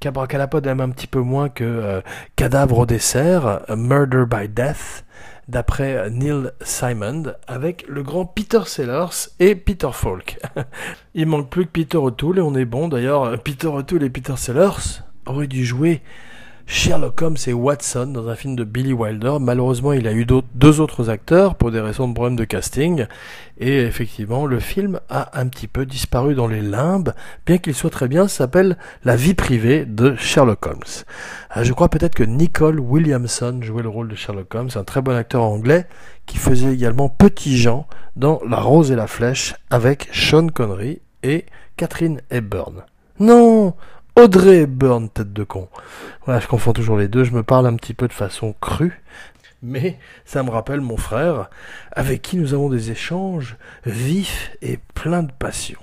Cabracalapod 0.00 0.66
aime 0.66 0.80
un 0.80 0.90
petit 0.90 1.06
peu 1.06 1.20
moins 1.20 1.48
que 1.48 1.64
euh, 1.64 2.00
Cadavre 2.36 2.78
au 2.78 2.86
dessert, 2.86 3.62
Murder 3.76 4.24
by 4.28 4.48
Death, 4.48 5.04
d'après 5.50 5.96
euh, 5.96 6.10
Neil 6.10 6.52
Simon, 6.62 7.34
avec 7.46 7.84
le 7.88 8.02
grand 8.02 8.24
Peter 8.24 8.60
Sellers 8.66 9.28
et 9.38 9.54
Peter 9.54 9.90
Falk. 9.92 10.38
Il 11.14 11.26
manque 11.26 11.50
plus 11.50 11.66
que 11.66 11.70
Peter 11.70 11.98
O'Toole 11.98 12.38
et 12.38 12.42
on 12.42 12.54
est 12.54 12.64
bon. 12.64 12.88
D'ailleurs, 12.88 13.24
euh, 13.24 13.36
Peter 13.36 13.66
O'Toole 13.66 14.04
et 14.04 14.10
Peter 14.10 14.36
Sellers 14.36 15.02
auraient 15.26 15.48
dû 15.48 15.64
jouer 15.64 16.02
Sherlock 16.72 17.20
Holmes 17.20 17.36
et 17.48 17.52
Watson 17.52 18.06
dans 18.06 18.28
un 18.28 18.36
film 18.36 18.54
de 18.54 18.62
Billy 18.62 18.92
Wilder. 18.92 19.38
Malheureusement, 19.40 19.92
il 19.92 20.06
a 20.06 20.12
eu 20.12 20.24
deux 20.24 20.80
autres 20.80 21.10
acteurs 21.10 21.56
pour 21.56 21.72
des 21.72 21.80
raisons 21.80 22.06
de 22.06 22.14
problème 22.14 22.36
de 22.36 22.44
casting. 22.44 23.06
Et 23.58 23.80
effectivement, 23.80 24.46
le 24.46 24.60
film 24.60 25.00
a 25.08 25.36
un 25.36 25.48
petit 25.48 25.66
peu 25.66 25.84
disparu 25.84 26.36
dans 26.36 26.46
les 26.46 26.60
limbes, 26.62 27.12
bien 27.44 27.58
qu'il 27.58 27.74
soit 27.74 27.90
très 27.90 28.06
bien, 28.06 28.28
s'appelle 28.28 28.78
La 29.02 29.16
vie 29.16 29.34
privée 29.34 29.84
de 29.84 30.14
Sherlock 30.14 30.64
Holmes. 30.64 30.78
Euh, 31.56 31.64
je 31.64 31.72
crois 31.72 31.88
peut-être 31.88 32.14
que 32.14 32.22
Nicole 32.22 32.78
Williamson 32.78 33.58
jouait 33.62 33.82
le 33.82 33.88
rôle 33.88 34.06
de 34.06 34.14
Sherlock 34.14 34.54
Holmes, 34.54 34.70
un 34.76 34.84
très 34.84 35.02
bon 35.02 35.16
acteur 35.16 35.42
anglais 35.42 35.88
qui 36.26 36.38
faisait 36.38 36.72
également 36.72 37.08
Petit 37.08 37.58
Jean 37.58 37.88
dans 38.14 38.40
La 38.48 38.60
Rose 38.60 38.92
et 38.92 38.96
la 38.96 39.08
Flèche 39.08 39.56
avec 39.70 40.08
Sean 40.12 40.46
Connery 40.46 41.00
et 41.24 41.46
Catherine 41.76 42.20
Hepburn. 42.30 42.84
Non, 43.18 43.74
Audrey 44.16 44.62
Hepburn, 44.62 45.08
tête 45.08 45.32
de 45.32 45.44
con. 45.44 45.68
Voilà, 46.24 46.40
je 46.40 46.48
confonds 46.48 46.72
toujours 46.72 46.98
les 46.98 47.08
deux, 47.08 47.24
je 47.24 47.32
me 47.32 47.42
parle 47.42 47.66
un 47.66 47.76
petit 47.76 47.94
peu 47.94 48.08
de 48.08 48.12
façon 48.12 48.54
crue, 48.60 49.02
mais 49.62 49.98
ça 50.24 50.42
me 50.42 50.50
rappelle 50.50 50.80
mon 50.80 50.96
frère, 50.96 51.48
avec 51.92 52.20
qui 52.22 52.36
nous 52.36 52.52
avons 52.52 52.68
des 52.68 52.90
échanges 52.90 53.56
vifs 53.86 54.50
et 54.62 54.78
pleins 54.94 55.22
de 55.22 55.32
passion. 55.32 55.78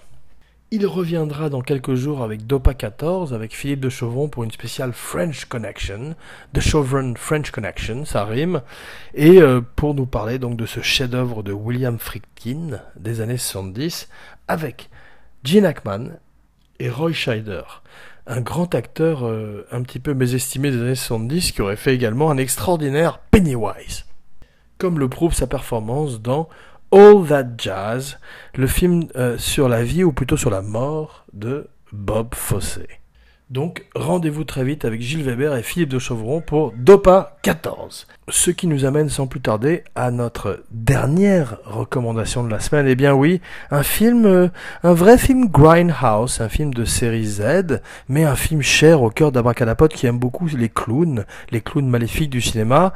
Il 0.69 0.85
reviendra 0.85 1.49
dans 1.49 1.61
quelques 1.61 1.95
jours 1.95 2.21
avec 2.21 2.45
Dopa 2.45 2.73
14, 2.73 3.33
avec 3.33 3.55
Philippe 3.55 3.79
de 3.79 3.87
Chauvron 3.87 4.27
pour 4.27 4.43
une 4.43 4.51
spéciale 4.51 4.91
French 4.91 5.45
Connection, 5.45 6.13
The 6.53 6.59
Chauvron 6.59 7.13
French 7.15 7.51
Connection, 7.51 8.03
ça 8.03 8.25
rime, 8.25 8.61
et 9.13 9.41
euh, 9.41 9.61
pour 9.77 9.95
nous 9.95 10.05
parler 10.05 10.39
donc 10.39 10.57
de 10.57 10.65
ce 10.65 10.81
chef-d'œuvre 10.81 11.41
de 11.41 11.53
William 11.53 11.97
Friedkin 11.97 12.81
des 12.97 13.21
années 13.21 13.37
70, 13.37 14.09
avec 14.49 14.89
Gene 15.45 15.65
Hackman 15.65 16.19
et 16.79 16.89
Roy 16.89 17.13
Scheider 17.13 17.63
un 18.27 18.41
grand 18.41 18.75
acteur 18.75 19.25
euh, 19.25 19.65
un 19.71 19.81
petit 19.81 19.99
peu 19.99 20.13
mésestimé 20.13 20.69
des 20.69 20.81
années 20.81 20.95
70 20.95 21.51
qui 21.51 21.61
aurait 21.61 21.77
fait 21.77 21.95
également 21.95 22.29
un 22.29 22.37
extraordinaire 22.37 23.19
Pennywise. 23.31 24.05
Comme 24.77 24.99
le 24.99 25.09
prouve 25.09 25.33
sa 25.33 25.47
performance 25.47 26.21
dans 26.21 26.49
All 26.91 27.25
That 27.27 27.47
Jazz, 27.57 28.19
le 28.55 28.67
film 28.67 29.07
euh, 29.15 29.37
sur 29.37 29.69
la 29.69 29.83
vie 29.83 30.03
ou 30.03 30.11
plutôt 30.11 30.37
sur 30.37 30.49
la 30.49 30.61
mort 30.61 31.25
de 31.33 31.67
Bob 31.91 32.35
Fosse. 32.35 32.79
Donc 33.49 33.85
rendez-vous 33.95 34.43
très 34.43 34.65
vite 34.65 34.83
avec 34.83 34.99
Gilles 34.99 35.23
Weber 35.23 35.55
et 35.55 35.63
Philippe 35.63 35.87
de 35.87 35.99
Chauvron 35.99 36.41
pour 36.41 36.73
Dopa 36.73 37.37
14. 37.43 38.05
Ce 38.27 38.51
qui 38.51 38.67
nous 38.67 38.83
amène 38.83 39.07
sans 39.07 39.25
plus 39.25 39.39
tarder 39.39 39.85
à 39.95 40.11
notre 40.11 40.65
dernière 40.71 41.57
recommandation 41.63 42.43
de 42.43 42.49
la 42.49 42.59
semaine. 42.59 42.87
Eh 42.89 42.95
bien 42.95 43.13
oui, 43.13 43.39
un 43.71 43.83
film, 43.83 44.25
euh, 44.25 44.49
un 44.83 44.93
vrai 44.93 45.17
film 45.17 45.47
Grindhouse, 45.47 46.41
un 46.41 46.49
film 46.49 46.73
de 46.73 46.83
série 46.83 47.23
Z, 47.23 47.79
mais 48.09 48.25
un 48.25 48.35
film 48.35 48.61
cher 48.61 49.01
au 49.01 49.09
cœur 49.09 49.31
d'Abracadapote 49.31 49.93
qui 49.93 50.07
aime 50.07 50.19
beaucoup 50.19 50.47
les 50.47 50.67
clowns, 50.67 51.23
les 51.49 51.61
clowns 51.61 51.87
maléfiques 51.87 52.31
du 52.31 52.41
cinéma. 52.41 52.91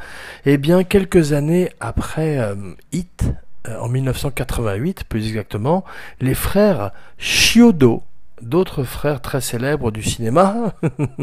Eh 0.46 0.58
bien 0.58 0.84
quelques 0.84 1.32
années 1.32 1.70
après 1.80 2.40
euh, 2.40 2.56
Hit, 2.92 3.24
euh, 3.70 3.80
en 3.80 3.88
1988 3.88 5.06
plus 5.06 5.28
exactement, 5.28 5.86
les 6.20 6.34
frères 6.34 6.92
Chiodo 7.18 8.04
d'autres 8.42 8.84
frères 8.84 9.22
très 9.22 9.42
célèbres 9.42 9.92
du 9.92 10.04
cinéma, 10.04 10.74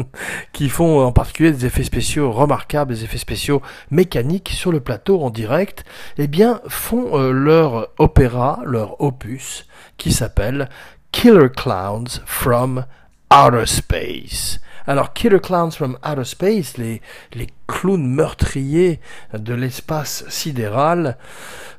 qui 0.53 0.69
font 0.69 1.05
en 1.05 1.11
particulier 1.11 1.51
des 1.51 1.65
effets 1.65 1.83
spéciaux 1.83 2.31
remarquables, 2.31 2.93
des 2.93 3.03
effets 3.03 3.17
spéciaux 3.17 3.61
mécaniques 3.91 4.49
sur 4.49 4.71
le 4.71 4.79
plateau 4.79 5.21
en 5.21 5.29
direct, 5.29 5.85
eh 6.17 6.27
bien 6.27 6.61
font 6.67 7.17
euh, 7.17 7.31
leur 7.31 7.89
opéra, 7.97 8.61
leur 8.65 9.01
opus, 9.01 9.65
qui 9.97 10.11
s'appelle 10.11 10.69
Killer 11.11 11.49
Clowns 11.55 12.21
from 12.25 12.85
Outer 13.31 13.65
Space. 13.65 14.59
Alors, 14.89 15.13
Killer 15.13 15.39
Clowns 15.39 15.73
from 15.73 15.99
Outer 16.03 16.23
Space, 16.23 16.77
les, 16.79 16.99
clowns 17.67 18.07
meurtriers 18.07 18.99
de 19.37 19.53
l'espace 19.53 20.25
sidéral, 20.29 21.19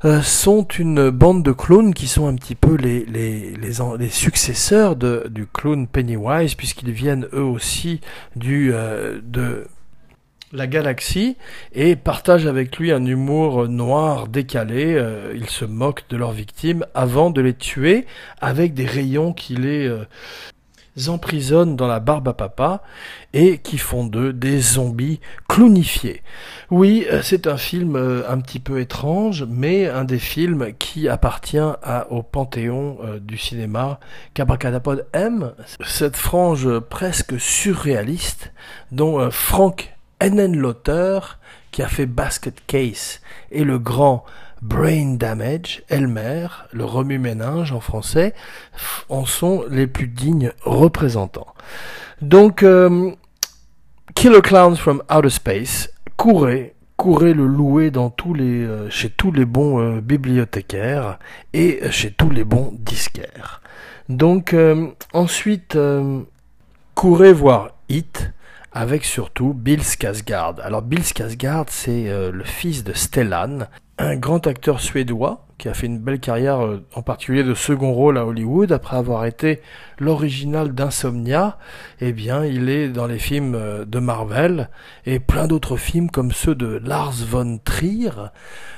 euh, 0.05 0.23
sont 0.23 0.63
une 0.63 1.11
bande 1.11 1.43
de 1.43 1.51
clowns 1.51 1.93
qui 1.93 2.07
sont 2.07 2.29
un 2.29 2.37
petit 2.37 2.55
peu 2.55 2.77
les, 2.77 3.05
les, 3.07 3.51
les, 3.57 3.73
les 3.99 4.09
successeurs 4.11 4.95
de, 4.95 5.27
du 5.29 5.49
clown 5.49 5.89
Pennywise, 5.89 6.55
puisqu'ils 6.55 6.93
viennent 6.93 7.27
eux 7.33 7.43
aussi 7.43 8.01
du, 8.37 8.73
euh, 8.73 9.19
de 9.25 9.67
la 10.53 10.69
galaxie 10.69 11.37
et 11.73 11.97
partagent 11.97 12.47
avec 12.47 12.79
lui 12.79 12.93
un 12.93 13.05
humour 13.05 13.67
noir 13.67 14.29
décalé. 14.29 14.95
Euh, 14.95 15.33
ils 15.35 15.51
se 15.51 15.65
moquent 15.65 16.09
de 16.11 16.17
leurs 16.17 16.31
victimes 16.31 16.87
avant 16.95 17.31
de 17.31 17.41
les 17.41 17.55
tuer 17.55 18.07
avec 18.41 18.73
des 18.73 18.87
rayons 18.87 19.33
qui 19.33 19.57
les 19.57 19.93
emprisonnent 21.09 21.77
dans 21.77 21.87
la 21.87 22.01
barbe 22.01 22.29
à 22.29 22.33
papa 22.33 22.83
et 23.33 23.59
qui 23.59 23.79
font 23.79 24.05
d'eux 24.05 24.33
des 24.33 24.61
zombies 24.61 25.21
clownifiés. 25.49 26.23
Oui, 26.71 27.07
euh, 27.11 27.23
c'est 27.23 27.47
un 27.47 27.57
film 27.57 27.97
euh, 27.97 28.23
un 28.29 28.41
petit 28.41 28.59
peu 28.59 28.81
étrange, 28.81 29.45
mais 29.49 29.87
un 29.89 30.05
des 30.05 30.19
films 30.19 30.73
qui 30.79 31.09
appartient 31.09 31.59
au 32.11 32.23
panthéon 32.23 32.99
euh, 33.03 33.19
du 33.19 33.39
cinéma 33.39 34.01
qu'Abracadapod 34.35 35.07
aime. 35.13 35.53
Cette 35.87 36.17
frange 36.17 36.79
presque 36.81 37.41
surréaliste 37.41 38.53
dont 38.93 39.31
Frank 39.31 39.95
Henenlotter, 40.21 41.21
qui 41.71 41.83
a 41.83 41.89
fait 41.89 42.07
Basket 42.07 42.55
Case, 42.67 43.21
et 43.51 43.65
le 43.65 43.79
grand 43.79 44.25
Brain 44.63 45.15
Damage, 45.15 45.83
Elmer, 45.89 46.49
le 46.73 46.85
remue-méninge 46.85 47.73
en 47.73 47.81
français, 47.81 48.35
en 49.09 49.25
sont 49.25 49.65
les 49.71 49.87
plus 49.87 50.07
dignes 50.07 50.53
représentants. 50.63 51.55
Donc, 52.21 52.63
euh, 52.63 53.11
Killer 54.15 54.43
Clowns 54.43 54.77
from 54.77 55.03
Outer 55.11 55.31
Space, 55.31 55.91
courez, 56.17 56.75
courez 56.97 57.33
le 57.33 57.47
louer 57.47 57.91
dans 57.91 58.11
tous 58.11 58.35
les, 58.35 58.63
euh, 58.63 58.91
chez 58.91 59.09
tous 59.09 59.33
les 59.33 59.47
bons 59.47 59.81
euh, 59.81 60.01
bibliothécaires 60.03 61.19
et 61.55 61.81
chez 61.91 62.11
tous 62.11 62.29
les 62.29 62.45
bons 62.45 62.75
disquaires. 62.79 63.63
Donc, 64.11 64.57
ensuite, 65.13 65.79
courez 66.97 67.33
voir 67.33 67.71
Hit, 67.89 68.33
avec 68.73 69.05
surtout 69.05 69.53
Bill 69.55 69.81
Skarsgård. 69.81 70.61
Alors 70.61 70.83
Bill 70.83 71.01
Skarsgård, 71.01 71.67
c'est 71.69 72.09
le 72.31 72.45
fils 72.45 72.85
de 72.85 72.93
Stellan, 72.93 73.67
un 73.99 74.17
grand 74.17 74.47
acteur 74.47 74.81
suédois 74.81 75.47
qui 75.61 75.69
a 75.69 75.75
fait 75.75 75.87
une 75.87 75.99
belle 75.99 76.21
carrière, 76.21 76.65
euh, 76.65 76.83
en 76.95 77.03
particulier 77.03 77.45
de 77.45 77.55
second 77.55 77.93
rôle 77.93 78.17
à 78.17 78.25
Hollywood, 78.25 78.73
après 78.73 78.97
avoir 78.97 79.27
été 79.27 79.61
l'original 79.99 80.75
d'Insomnia, 80.75 81.59
eh 82.01 82.13
bien, 82.13 82.47
il 82.47 82.71
est 82.71 82.89
dans 82.89 83.07
les 83.07 83.19
films 83.19 83.55
euh, 83.55 83.85
de 83.85 83.99
Marvel 83.99 84.71
et 85.05 85.21
plein 85.21 85.47
d'autres 85.47 85.77
films 85.77 86.11
comme 86.11 86.33
ceux 86.33 86.55
de 86.55 86.81
Lars 86.83 87.13
von 87.13 87.59
Trier. 87.63 88.11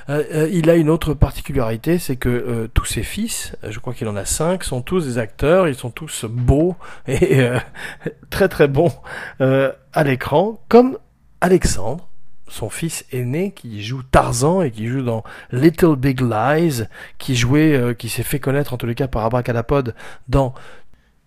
Euh, 0.09 0.49
il 0.51 0.69
a 0.69 0.75
une 0.75 0.89
autre 0.89 1.13
particularité, 1.13 1.99
c'est 1.99 2.17
que 2.17 2.69
tous 2.73 2.85
ses 2.85 3.03
fils, 3.03 3.55
je 3.67 3.79
crois 3.79 3.93
qu'il 3.93 4.09
en 4.09 4.17
a 4.17 4.25
cinq, 4.25 4.65
sont 4.65 4.81
tous 4.81 5.05
des 5.05 5.17
acteurs, 5.17 5.69
ils 5.69 5.75
sont 5.75 5.91
tous 5.91 6.25
beaux 6.25 6.75
et 7.07 7.47
très 8.29 8.49
très 8.49 8.67
bons 8.67 8.91
à 9.39 10.03
l'écran, 10.03 10.59
comme 10.67 10.97
Alexandre 11.39 12.09
son 12.53 12.69
fils 12.69 13.03
aîné 13.11 13.51
qui 13.51 13.83
joue 13.83 14.03
Tarzan 14.03 14.61
et 14.61 14.69
qui 14.69 14.87
joue 14.87 15.01
dans 15.01 15.23
Little 15.51 15.95
Big 15.95 16.21
Lies, 16.21 16.83
qui 17.17 17.35
jouait, 17.35 17.73
euh, 17.73 17.95
s'est 18.07 18.21
fait 18.21 18.39
connaître 18.39 18.73
en 18.73 18.77
tous 18.77 18.85
les 18.85 18.93
cas 18.93 19.07
par 19.07 19.25
Abracadapod 19.25 19.95
dans 20.27 20.53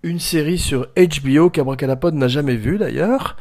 une 0.05 0.21
série 0.21 0.59
sur 0.59 0.87
HBO 0.97 1.51
qu'Abracadapod 1.51 2.15
n'a 2.15 2.29
jamais 2.29 2.55
vue 2.55 2.79
d'ailleurs. 2.79 3.37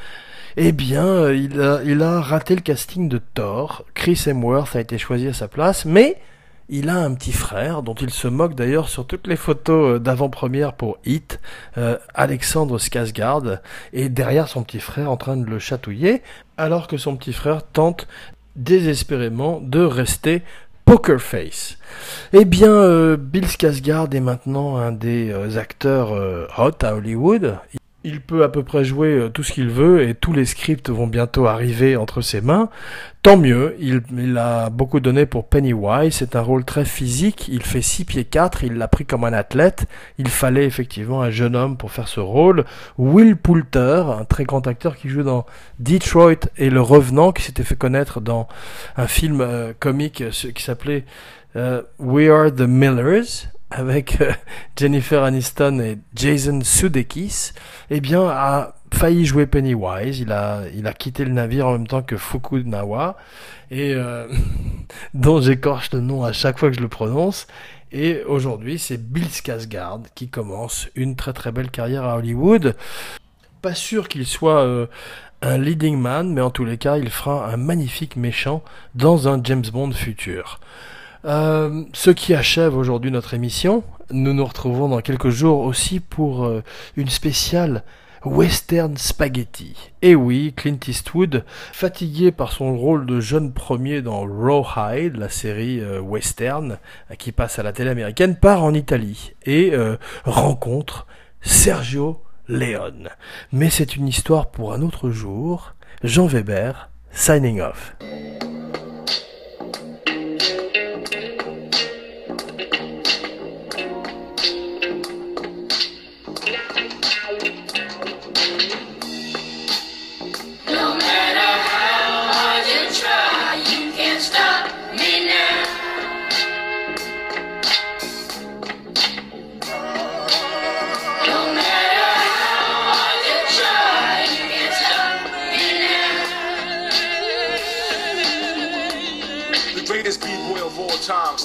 Eh 0.57 0.71
bien, 0.71 1.05
euh, 1.05 1.35
il 1.35 1.61
a, 1.61 1.81
il 1.85 2.01
a 2.01 2.21
raté 2.21 2.55
le 2.55 2.61
casting 2.61 3.07
de 3.07 3.19
Thor. 3.19 3.85
Chris 3.93 4.23
Hemsworth 4.25 4.75
a 4.75 4.79
été 4.79 4.97
choisi 4.97 5.27
à 5.27 5.33
sa 5.33 5.47
place, 5.47 5.85
mais 5.85 6.17
il 6.69 6.89
a 6.89 6.97
un 6.97 7.13
petit 7.13 7.31
frère 7.31 7.83
dont 7.83 7.93
il 7.93 8.09
se 8.09 8.27
moque 8.27 8.55
d'ailleurs 8.55 8.89
sur 8.89 9.05
toutes 9.05 9.27
les 9.27 9.35
photos 9.35 9.95
euh, 9.95 9.99
d'avant-première 9.99 10.73
pour 10.73 10.97
Hit, 11.05 11.39
euh, 11.77 11.97
Alexandre 12.13 12.79
Skarsgård, 12.79 13.59
et 13.93 14.09
derrière 14.09 14.47
son 14.47 14.63
petit 14.63 14.79
frère 14.79 15.11
en 15.11 15.17
train 15.17 15.37
de 15.37 15.45
le 15.45 15.59
chatouiller, 15.59 16.21
alors 16.57 16.87
que 16.87 16.97
son 16.97 17.15
petit 17.15 17.33
frère 17.33 17.63
tente 17.63 18.07
désespérément 18.55 19.59
de 19.61 19.81
rester 19.81 20.41
Poker 20.85 21.19
Face. 21.19 21.77
Eh 22.33 22.45
bien, 22.45 22.71
euh, 22.71 23.17
Bill 23.17 23.45
Skarsgård 23.45 24.13
est 24.15 24.19
maintenant 24.19 24.77
un 24.77 24.91
des 24.91 25.57
acteurs 25.57 26.11
hot 26.57 26.83
à 26.83 26.95
Hollywood. 26.95 27.57
Il 28.07 28.21
peut 28.21 28.43
à 28.43 28.49
peu 28.49 28.61
près 28.61 28.85
jouer 28.85 29.07
euh, 29.07 29.29
tout 29.29 29.41
ce 29.41 29.51
qu'il 29.51 29.67
veut 29.67 30.07
et 30.07 30.13
tous 30.13 30.31
les 30.31 30.45
scripts 30.45 30.91
vont 30.91 31.07
bientôt 31.07 31.47
arriver 31.47 31.97
entre 31.97 32.21
ses 32.21 32.39
mains. 32.39 32.69
Tant 33.23 33.35
mieux, 33.35 33.75
il, 33.79 34.37
a 34.37 34.69
beaucoup 34.69 34.99
donné 34.99 35.25
pour 35.25 35.47
Pennywise, 35.47 36.13
c'est 36.13 36.35
un 36.35 36.41
rôle 36.41 36.63
très 36.63 36.85
physique, 36.85 37.47
il 37.47 37.63
fait 37.63 37.81
6 37.81 38.05
pieds 38.05 38.23
4, 38.23 38.63
il 38.63 38.73
l'a 38.73 38.87
pris 38.87 39.05
comme 39.07 39.23
un 39.23 39.33
athlète, 39.33 39.87
il 40.19 40.27
fallait 40.27 40.65
effectivement 40.65 41.23
un 41.23 41.31
jeune 41.31 41.55
homme 41.55 41.77
pour 41.77 41.91
faire 41.91 42.07
ce 42.07 42.19
rôle. 42.19 42.65
Will 42.99 43.35
Poulter, 43.35 44.03
un 44.07 44.25
très 44.25 44.43
grand 44.43 44.67
acteur 44.67 44.95
qui 44.95 45.09
joue 45.09 45.23
dans 45.23 45.47
Detroit 45.79 46.47
et 46.57 46.69
Le 46.69 46.81
Revenant, 46.81 47.31
qui 47.31 47.41
s'était 47.41 47.63
fait 47.63 47.75
connaître 47.75 48.21
dans 48.21 48.47
un 48.97 49.07
film 49.07 49.41
euh, 49.41 49.73
comique 49.79 50.21
euh, 50.21 50.29
qui 50.29 50.61
s'appelait 50.61 51.05
We 51.97 52.29
Are 52.29 52.51
the 52.51 52.67
Millers, 52.67 53.47
avec 53.75 54.21
euh, 54.21 54.31
Jennifer 54.77 55.23
Aniston 55.23 55.79
et 55.79 55.97
Jason 56.15 56.61
Sudeikis, 56.63 57.51
eh 57.89 57.99
bien, 57.99 58.23
a 58.27 58.75
failli 58.93 59.25
jouer 59.25 59.47
Pennywise. 59.47 60.19
Il 60.19 60.31
a, 60.31 60.61
il 60.73 60.87
a 60.87 60.93
quitté 60.93 61.25
le 61.25 61.31
navire 61.31 61.67
en 61.67 61.73
même 61.73 61.87
temps 61.87 62.01
que 62.01 62.15
Fukunawa, 62.15 63.17
et 63.69 63.93
euh, 63.93 64.27
dont 65.13 65.41
j'écorche 65.41 65.91
le 65.91 65.99
nom 65.99 66.23
à 66.23 66.31
chaque 66.31 66.57
fois 66.57 66.69
que 66.69 66.77
je 66.77 66.81
le 66.81 66.87
prononce. 66.87 67.47
Et 67.91 68.23
aujourd'hui, 68.23 68.79
c'est 68.79 68.97
Bill 68.97 69.27
Skarsgård 69.27 70.05
qui 70.15 70.29
commence 70.29 70.87
une 70.95 71.15
très 71.15 71.33
très 71.33 71.51
belle 71.51 71.69
carrière 71.69 72.05
à 72.05 72.17
Hollywood. 72.17 72.75
Pas 73.61 73.75
sûr 73.75 74.07
qu'il 74.07 74.25
soit 74.25 74.61
euh, 74.61 74.87
un 75.41 75.57
leading 75.57 75.97
man, 75.97 76.31
mais 76.31 76.41
en 76.41 76.49
tous 76.49 76.65
les 76.65 76.77
cas, 76.77 76.97
il 76.97 77.09
fera 77.09 77.51
un 77.51 77.57
magnifique 77.57 78.15
méchant 78.15 78.63
dans 78.95 79.27
un 79.27 79.41
James 79.43 79.65
Bond 79.71 79.91
futur. 79.91 80.59
Euh, 81.25 81.83
ce 81.93 82.11
qui 82.11 82.35
achève 82.35 82.77
aujourd'hui 82.77 83.09
notre 83.09 83.33
émission. 83.33 83.83
Nous 84.11 84.33
nous 84.33 84.45
retrouvons 84.45 84.89
dans 84.89 85.01
quelques 85.01 85.29
jours 85.29 85.61
aussi 85.61 85.99
pour 85.99 86.45
euh, 86.45 86.63
une 86.97 87.09
spéciale 87.09 87.83
Western 88.23 88.95
Spaghetti. 88.95 89.75
Et 90.03 90.13
oui, 90.13 90.53
Clint 90.55 90.77
Eastwood, 90.87 91.43
fatigué 91.71 92.31
par 92.31 92.51
son 92.51 92.77
rôle 92.77 93.07
de 93.07 93.19
jeune 93.19 93.53
premier 93.53 94.03
dans 94.03 94.21
Rawhide, 94.21 95.15
la 95.15 95.29
série 95.29 95.79
euh, 95.79 95.99
western 95.99 96.77
qui 97.17 97.31
passe 97.31 97.57
à 97.57 97.63
la 97.63 97.73
télé 97.73 97.89
américaine, 97.89 98.35
part 98.35 98.63
en 98.63 98.73
Italie 98.73 99.33
et 99.45 99.73
rencontre 100.25 101.07
Sergio 101.41 102.21
Leone. 102.47 103.09
Mais 103.51 103.71
c'est 103.71 103.95
une 103.95 104.07
histoire 104.07 104.51
pour 104.51 104.73
un 104.73 104.81
autre 104.81 105.09
jour. 105.09 105.73
Jean 106.03 106.27
Weber, 106.27 106.89
signing 107.11 107.61
off. 107.61 107.95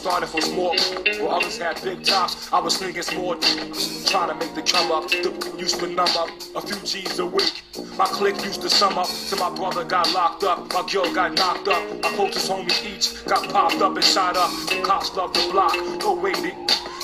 Started 0.00 0.28
from 0.28 0.40
small, 0.40 0.74
where 1.04 1.28
others 1.28 1.58
had 1.58 1.78
big 1.82 2.02
tops. 2.02 2.50
I 2.50 2.58
was 2.58 2.76
slinging 2.76 3.02
small, 3.02 3.36
trying 3.36 4.30
to 4.30 4.34
make 4.34 4.54
the 4.54 4.62
come 4.62 4.90
up. 4.90 5.10
The 5.10 5.54
used 5.58 5.78
to 5.80 5.88
numb 5.88 6.08
up 6.16 6.30
a 6.56 6.60
few 6.62 6.76
G's 6.86 7.18
a 7.18 7.26
week. 7.26 7.62
My 7.98 8.06
clique 8.06 8.42
used 8.42 8.62
to 8.62 8.70
sum 8.70 8.96
up 8.96 9.08
till 9.28 9.38
my 9.38 9.54
brother 9.54 9.84
got 9.84 10.10
locked 10.14 10.42
up. 10.42 10.72
My 10.72 10.88
girl 10.90 11.12
got 11.12 11.34
knocked 11.34 11.68
up. 11.68 12.02
My 12.02 12.08
closest 12.16 12.50
homies 12.50 12.82
each 12.82 13.26
got 13.26 13.46
popped 13.50 13.82
up 13.82 13.94
and 13.94 14.04
shot 14.04 14.38
up. 14.38 14.50
Cops 14.82 15.14
love 15.14 15.34
the 15.34 15.46
block, 15.52 15.76
no 16.00 16.14
waiting. 16.14 16.56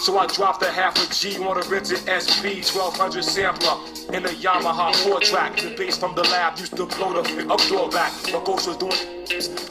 So 0.07 0.17
I 0.21 0.29
dropped 0.29 0.63
a 0.63 0.71
half 0.71 0.95
a 1.03 1.13
G 1.13 1.37
on 1.39 1.57
a 1.57 1.69
rented 1.69 1.99
SP 2.07 2.63
1200 2.63 3.25
sampler 3.25 3.75
in 4.15 4.25
a 4.25 4.29
Yamaha 4.29 4.95
4 4.95 5.19
track. 5.19 5.57
The 5.57 5.75
bass 5.77 5.99
from 5.99 6.15
the 6.15 6.23
lab 6.23 6.57
used 6.61 6.77
to 6.77 6.87
blow 6.87 7.21
the 7.21 7.53
up 7.53 7.61
door 7.67 7.89
back. 7.89 8.13
My 8.27 8.41
ghost 8.45 8.69
was 8.69 8.77
doing 8.77 8.95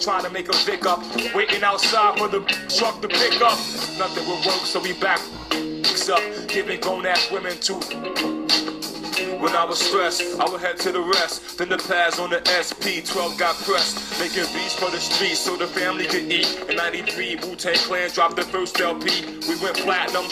trying 0.02 0.26
to 0.26 0.30
make 0.30 0.50
a 0.50 0.58
pick 0.66 0.86
up. 0.86 1.00
Waiting 1.34 1.64
outside 1.64 2.20
for 2.20 2.28
the 2.28 2.42
truck 2.68 3.02
to 3.02 3.08
pick 3.08 3.40
up. 3.40 3.58
Nothing 3.98 4.28
would 4.28 4.46
work, 4.46 4.66
so 4.66 4.82
we 4.82 4.92
back 5.00 5.22
up, 6.10 6.48
giving 6.50 6.82
grown 6.82 7.06
ass 7.06 7.32
women 7.32 7.58
to 7.60 8.75
when 9.42 9.56
I 9.56 9.66
was 9.66 9.80
stressed, 9.80 10.40
I 10.40 10.50
would 10.50 10.62
head 10.62 10.78
to 10.80 10.92
the 10.92 11.02
rest. 11.02 11.58
Then 11.58 11.70
the 11.70 11.78
pads 11.78 12.20
on 12.20 12.30
the 12.30 12.42
SP 12.46 13.04
12 13.06 13.38
got 13.38 13.56
pressed. 13.64 14.20
Making 14.20 14.46
beats 14.54 14.74
for 14.74 14.90
the 14.92 15.00
streets 15.00 15.40
so 15.40 15.56
the 15.56 15.68
family 15.68 16.06
could 16.06 16.32
eat. 16.32 16.48
In 16.70 16.76
93, 16.76 17.36
Wu 17.44 17.56
Tang 17.56 17.76
Clan 17.76 18.10
dropped 18.12 18.36
the 18.36 18.44
first 18.44 18.80
LP. 18.80 19.26
We 19.48 19.56
went 19.62 19.78
platinum. 19.78 20.26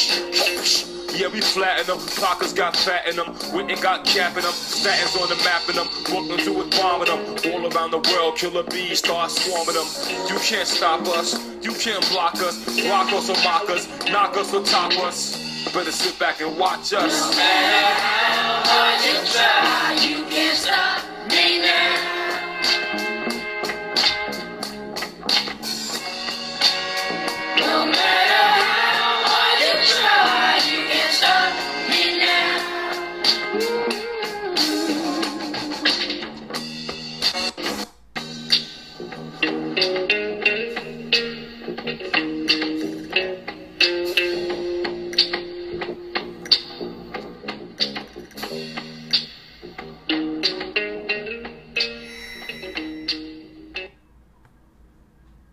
Yeah, 1.16 1.28
we 1.28 1.42
flatten 1.42 1.86
them. 1.86 2.00
Pockets 2.18 2.54
got 2.54 2.76
fat 2.76 3.08
in 3.08 3.16
them. 3.16 3.36
Witten 3.54 3.80
got 3.82 4.04
cap 4.04 4.36
in 4.36 4.44
them. 4.44 4.52
Statins 4.52 5.22
on 5.22 5.30
the 5.30 5.36
map 5.44 5.70
in 5.70 5.76
them. 5.76 5.88
Brooklyn 6.06 6.40
do 6.44 6.62
it 6.62 6.72
bombing 6.72 7.08
them. 7.08 7.54
All 7.54 7.72
around 7.72 7.92
the 7.92 8.00
world, 8.12 8.36
killer 8.36 8.64
bees 8.64 9.00
start 9.00 9.30
swarming 9.30 9.76
them. 9.76 9.86
You 10.28 10.40
can't 10.40 10.68
stop 10.68 11.08
us. 11.10 11.38
You 11.62 11.74
can't 11.74 12.08
block 12.10 12.36
us. 12.36 12.58
Rock 12.90 13.14
us 13.14 13.30
or 13.30 13.38
mock 13.44 13.70
us. 13.70 13.88
Knock 14.10 14.36
us 14.38 14.54
or 14.54 14.64
top 14.64 14.92
us. 15.04 15.38
Better 15.72 15.92
sit 15.92 16.18
back 16.20 16.42
and 16.42 16.58
watch 16.58 16.94
us. 16.94 18.43
You 18.74 19.14
try, 19.26 19.98
you 20.02 20.26
can't 20.26 20.58
stop 20.58 21.04
me 21.30 21.60
now. 21.62 23.03